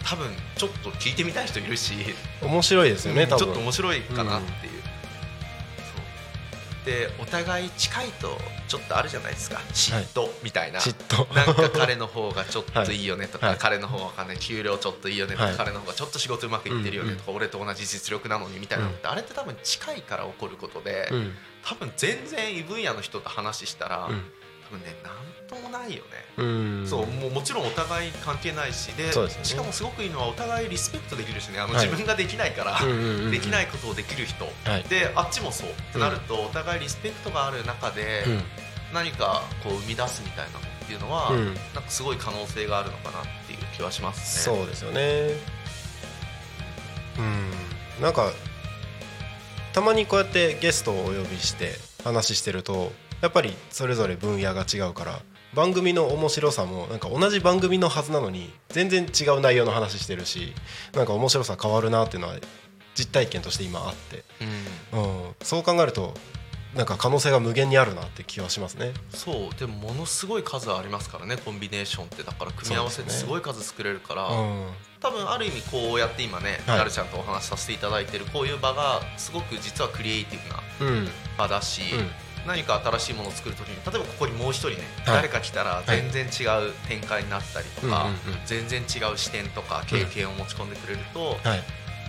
[0.06, 1.94] 多分ちょっと聞いてみたい人いるし、
[2.42, 4.72] 面白いですよねうんちょっと面白いかなっていう。
[4.76, 4.88] そ
[6.84, 6.86] う。
[6.86, 8.38] でお互い近いと
[8.68, 9.58] ちょっとあるじゃないですか。
[9.74, 10.80] 嫉妬みたいな。
[10.80, 11.34] 嫉妬。
[11.34, 13.58] なんか彼の方がちょっといいよねとか、はい。
[13.58, 14.38] 彼の方がわかんない。
[14.38, 15.56] 給料ちょっといいよねとか、はい。
[15.56, 21.32] 彼の方がちょっと仕事うまくいってるよねとか、俺と同じ実力なのにみたいなのって、あれって多分近いから起こることで、うん。
[21.64, 24.24] 多分全然異分野の人と話したら、うん。
[24.35, 24.35] 多
[24.70, 25.16] 分ねなん
[25.48, 26.10] ともないよね。
[26.38, 26.88] うん。
[26.88, 29.12] そうもうもちろんお互い関係ないしでね。
[29.44, 31.60] しかもすごくいいのはお互いリスペクトできるしね。
[31.60, 31.86] あの、はい。
[31.86, 32.80] 自分ができないから、
[33.32, 34.84] できないことをできる人、はい。
[34.84, 38.44] であっちもそうってなると、お互いリスペクトがある中で、うん。
[38.94, 41.46] 何かこう生み出すみたいなのっていうのは、うん。
[41.46, 44.56] なんかすごい可能性があるのかなっていう気はしますね。
[44.56, 45.30] そうですよね。
[47.18, 47.52] うん。
[48.02, 48.32] なんか
[49.74, 51.76] たまにこうやってゲストをお呼びして
[52.06, 52.92] 話してると
[53.22, 55.20] やっぱりそれぞれ分野が違うから
[55.56, 60.54] 番組の面白さもなんか同じ番組のはずなのに全然違う内容の話してるし
[60.94, 62.36] なんか面白さ変わるなっていうのは
[62.94, 64.24] 実体験として今あって、
[64.94, 65.02] うん。
[65.02, 66.14] うん、そう考えると
[66.76, 68.92] なんか可能性が無限にあるなって気はしますね。
[69.10, 74.68] そうでもものすごい数ありますからねコンビネーションってだから組み合わせってすごい数作れるから、うん。
[75.00, 76.78] 多分ある意味こうやって今ね、はい。
[76.80, 81.08] なるちゃんとお話しさせていただいてるこういう場がすごく実はクリエイティブなうん。
[81.38, 82.10] 場だし、うん。
[82.46, 85.16] 何か新しいものを作るときに例えばここにもう一人ね、はい。
[85.16, 88.46] 誰か来たら全然違う展開になったりとか、うんうんうん。
[88.46, 91.64] 全然違う視点とか経験を持ち込んでくれると、はい。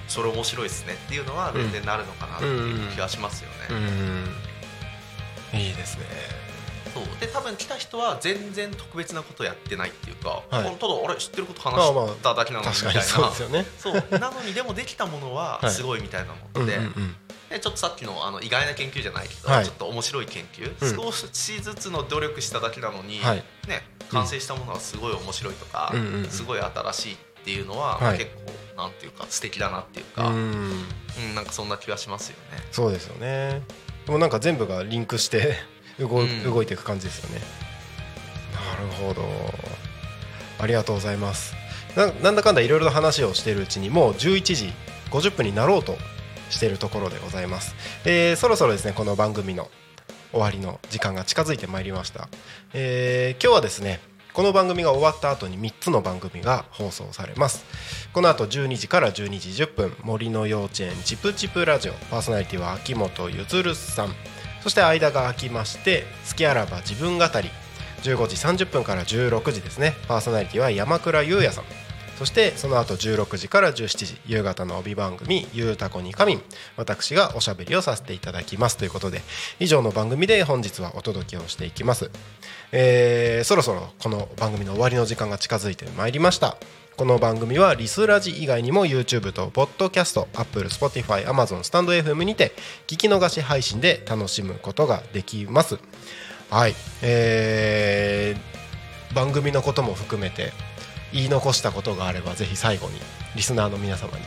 [0.09, 3.57] それ面白いですねっていうのは全然なるのかなっていう気はしますよね。
[3.71, 4.56] うん
[5.53, 6.05] いいですね。
[6.95, 7.05] そう。
[7.21, 10.77] で多分来た人は全然特別なことやってないっていうか、はい。
[10.77, 13.01] ただあれ知ってることまあまあ話しただけなのにみ確たいな。
[13.03, 13.67] かにそうですよね。
[13.79, 14.19] そう。
[14.19, 15.71] なのにでもできたものは はい。
[15.71, 17.17] すごいみたいなうんので,、うんうん
[17.51, 19.65] でちょっとさっきのあの意外な研究じゃないけど、はい。
[19.65, 21.13] ちょっと面白い研究、うん。
[21.13, 23.45] 少しずつの努力しただけなのに、はい。
[23.69, 28.19] ね、完成したものはすごい面白いとか、うんすごい新しいっていうのは、はい。
[28.19, 28.31] 結
[28.75, 30.71] 構なんていうか素敵だなっていううか、うん。
[30.73, 32.65] んなんかそんな気がしますよね。
[32.73, 33.63] そうですよね
[34.07, 35.57] でもなんか全部がリンクして
[35.99, 36.45] 動,、うん。
[36.45, 37.41] 動いていく感じですよね。
[38.55, 39.25] なるほど。
[40.59, 41.55] ありがとうございます。
[41.97, 44.73] ななんだかんだいろいろと話をしているうちにもう11時
[45.11, 45.97] 50分になろうと
[46.51, 49.71] しているところでございます、えーそろそろですねこの番組の
[50.31, 52.29] 終わりの時間が近づいてまいりました、
[52.75, 54.01] えー今日はですね
[54.35, 57.65] この番組が終わった後に3つの番組が放送されます
[58.17, 64.15] この後12時から12時10分森の幼稚園チプチプラジオパーソナリティは秋元ゆずるさん。
[64.63, 67.51] そして間が空きまして「好きあらば自分語り」
[68.05, 69.95] 15時30分から16時ですね。
[70.09, 71.65] パーソナリティは山倉優也さん。
[72.19, 76.43] そしてその後16時から17時夕方の帯番組「ゆうたこにかみん」
[76.79, 78.79] 私がおしゃべりをさせていただきます。
[78.79, 79.21] ということで
[79.61, 82.11] 以上の番組で本日はお届けをしていきます、
[82.73, 86.57] えーそろそろこの番組の終わりの時間が近づいてまいりました。
[86.97, 92.53] この番組はリスラジ以外にも YouTube と Podcast、Apple、Spotify、Amazon、スタンド FM にて
[92.87, 95.79] 聞き逃し配信で楽しむことができます。
[96.49, 98.57] はい、えー
[99.15, 100.53] 番組のことも含めて
[101.13, 102.99] 言い残したことがあればぜひ最後に
[103.35, 104.25] リスナーの皆様に。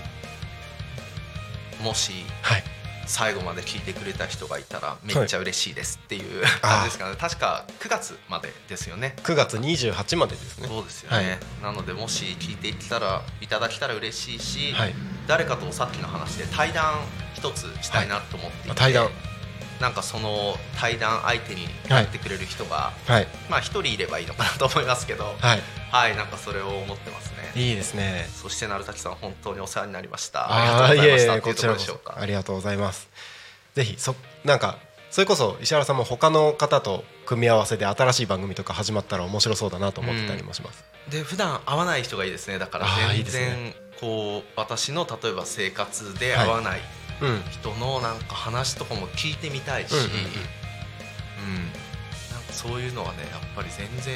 [1.84, 2.12] もし
[2.42, 2.64] はい
[3.10, 7.16] 最後まで聞いてくれた人がいたらめっちゃ嬉しいですっていう感じですかね。
[7.20, 9.16] 確か9月までですよね。
[9.24, 10.68] 9月28までですね。
[10.68, 11.74] そうですよね、はい。
[11.74, 14.94] なのでもし聞いていたらいただけたら嬉しいし、はい。
[15.28, 17.00] 誰かとさっきの話で対談
[17.34, 19.10] 一つしたいなと思っていて、対談
[19.80, 23.28] なんかその対談相手になってくれる人が、はい。
[23.50, 25.62] まあ一人いればいいのかなと思いますけどはい。
[25.92, 27.52] はいなんかそれを思ってますね。
[27.56, 28.28] いいですね。
[28.34, 30.52] そして鳴滝さん本当にお世話になりました。
[30.52, 32.22] あありがとうございまーいえいえしたっていうとここちらこそろでしょうか。
[32.22, 33.10] ありがとうございます。
[33.74, 34.78] ぜひそなんか
[35.10, 42.60] それこそ石原さんも他の方と組み合わせで新しい番組とか始まったら面白そうだなと思ってたりもします、で普段会わない人がいいですね。
[42.60, 46.99] だから全然こう私の例えば生活で会わないうんうん
[47.52, 50.00] 人のなんか話とかも聞いてみたいし、うん
[52.32, 54.16] なんかそういうのはねやっぱり全然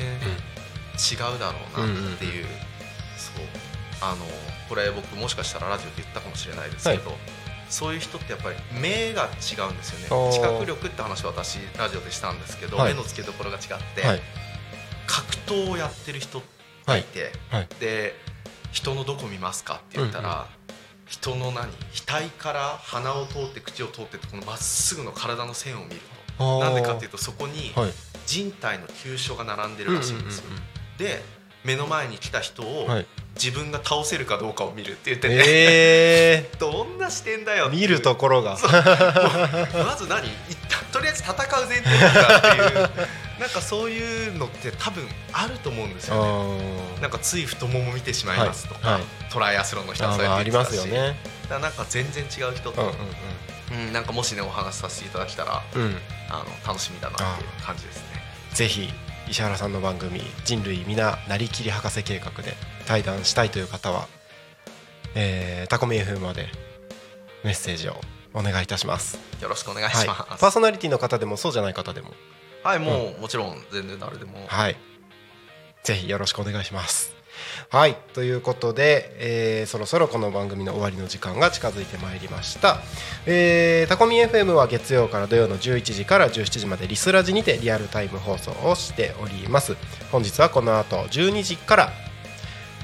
[0.95, 2.45] 違うだろうなっていう、
[3.17, 3.45] そう。
[4.01, 4.25] あの
[4.67, 7.15] これ僕もしかしたらラジオで言ったかもしれないですけど、
[7.69, 10.31] そういう人ってやっぱり目が違うんですよね。
[10.33, 12.93] 知覚力って話を私ラジオでしたんですけど、はい。
[12.93, 13.63] 目の付けどころが違っ
[13.95, 14.21] て、はい。
[15.07, 16.41] 格闘をやってる人
[16.85, 17.67] がいて、はい。
[17.79, 18.13] で
[18.71, 20.47] 人のどこ見ますかって言ったら、
[21.13, 21.67] 人の何？
[22.07, 25.99] 額から鼻を通って口を通ってこのまっすぐの体の線を見る
[26.39, 26.59] と。
[26.59, 27.91] なんでかっていうとそこにはい。
[28.25, 30.45] 人体の急所が並んでるらしいんですよ、
[30.97, 31.21] で
[31.65, 33.05] 目の前に来た人をはい。
[33.35, 38.51] 自分が倒せるかどうかを見るって言ってて、え どんな視点だよ見るところが。
[38.51, 40.27] まず何？
[40.27, 40.31] い
[40.91, 43.07] とりあえず戦う前提なんだっていう
[43.43, 47.01] なんかそういうのって多分あると思うんですよね。
[47.01, 49.09] なんかつい太もも見てしまいますとか、はいはい。
[49.29, 50.87] トライアスロンの人はあそうやって言ってたし。
[50.87, 51.17] よね。
[51.49, 53.91] なんか全然違う人と、うんうんうん。
[53.91, 55.81] なんかもしねお話しさせていただけたらうん。
[55.81, 55.97] うん
[56.29, 58.21] あの楽しみだなっていう感じですね。
[58.53, 58.89] ぜひ
[59.27, 62.55] 石原さんの番組「人類皆なりきり博士計画」で
[62.87, 64.07] 対談したいという方は、
[65.15, 66.49] えー、タコミ FM まで
[67.43, 67.99] メッセージを
[68.33, 69.19] お願いいたします。
[69.41, 70.39] よろしくお願いはい、します。
[70.39, 72.13] パーソナリティの方でもそうじゃない方でも、
[72.63, 74.45] はい、もう、もちろん全然誰でも。
[74.47, 74.77] はい、
[75.83, 77.13] ぜひよろしくお願いします。
[77.69, 82.77] はいということで、えーそろそろこの番組の終わりの時間が近づいてまいりました、
[83.25, 89.75] えータコミ FM は月曜から土曜の11時から17時までリスラジにてリアルタイム放送をしております。
[90.11, 91.89] 本日はこの後12時から、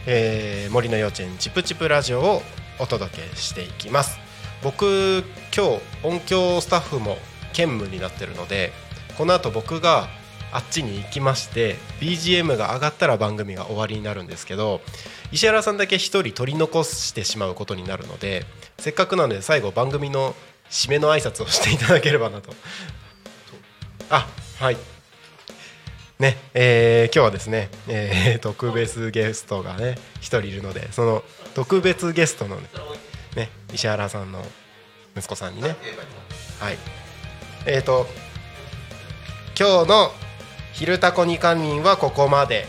[0.07, 2.41] えー森の幼稚園チプチプラジオを
[2.80, 4.17] お届けしていきます。
[4.63, 5.23] 僕
[5.55, 7.17] 今日音響スタッフも
[7.53, 8.73] 兼務になってるので
[9.20, 10.07] この後僕が
[10.53, 14.80] あっちに行きまして BGM が上がったら番組が終わりになるんですけど
[15.34, 18.45] 石原さんだけ一人取り残してしまうことになるので
[18.78, 20.36] せっかくなので最後番組の
[20.70, 22.53] 締めの挨拶をしていただければなと。
[24.09, 24.26] あ
[24.59, 24.78] はい。
[26.17, 31.24] ねえー今日はですね、えー特別ゲストがね一人いるのでその
[31.55, 32.70] 特別ゲストのね
[33.36, 34.45] ね石原さんの
[35.17, 35.76] 息子さんにね。
[36.61, 36.78] はい。
[37.65, 38.07] えっ、と
[39.60, 40.14] 今日の
[40.72, 42.66] 「昼タコにかみん」はここまで。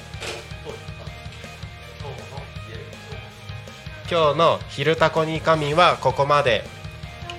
[4.11, 6.65] 今日の「昼タコにかみん」はここまで。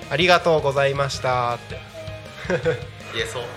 [0.08, 1.56] ありがとうございました。
[1.56, 1.78] って。
[3.12, 3.42] 言えそう。
[3.42, 3.48] ね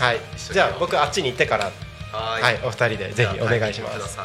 [0.00, 0.18] はい。
[0.36, 1.70] じゃあ僕あっちに行ってから。
[2.10, 2.58] ははい。
[2.64, 4.18] お二人でぜひお願いします。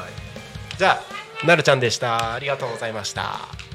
[0.80, 1.00] じゃ
[1.44, 2.34] あなるちゃんでした。
[2.34, 3.67] ありがとうございました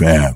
[0.00, 0.34] fan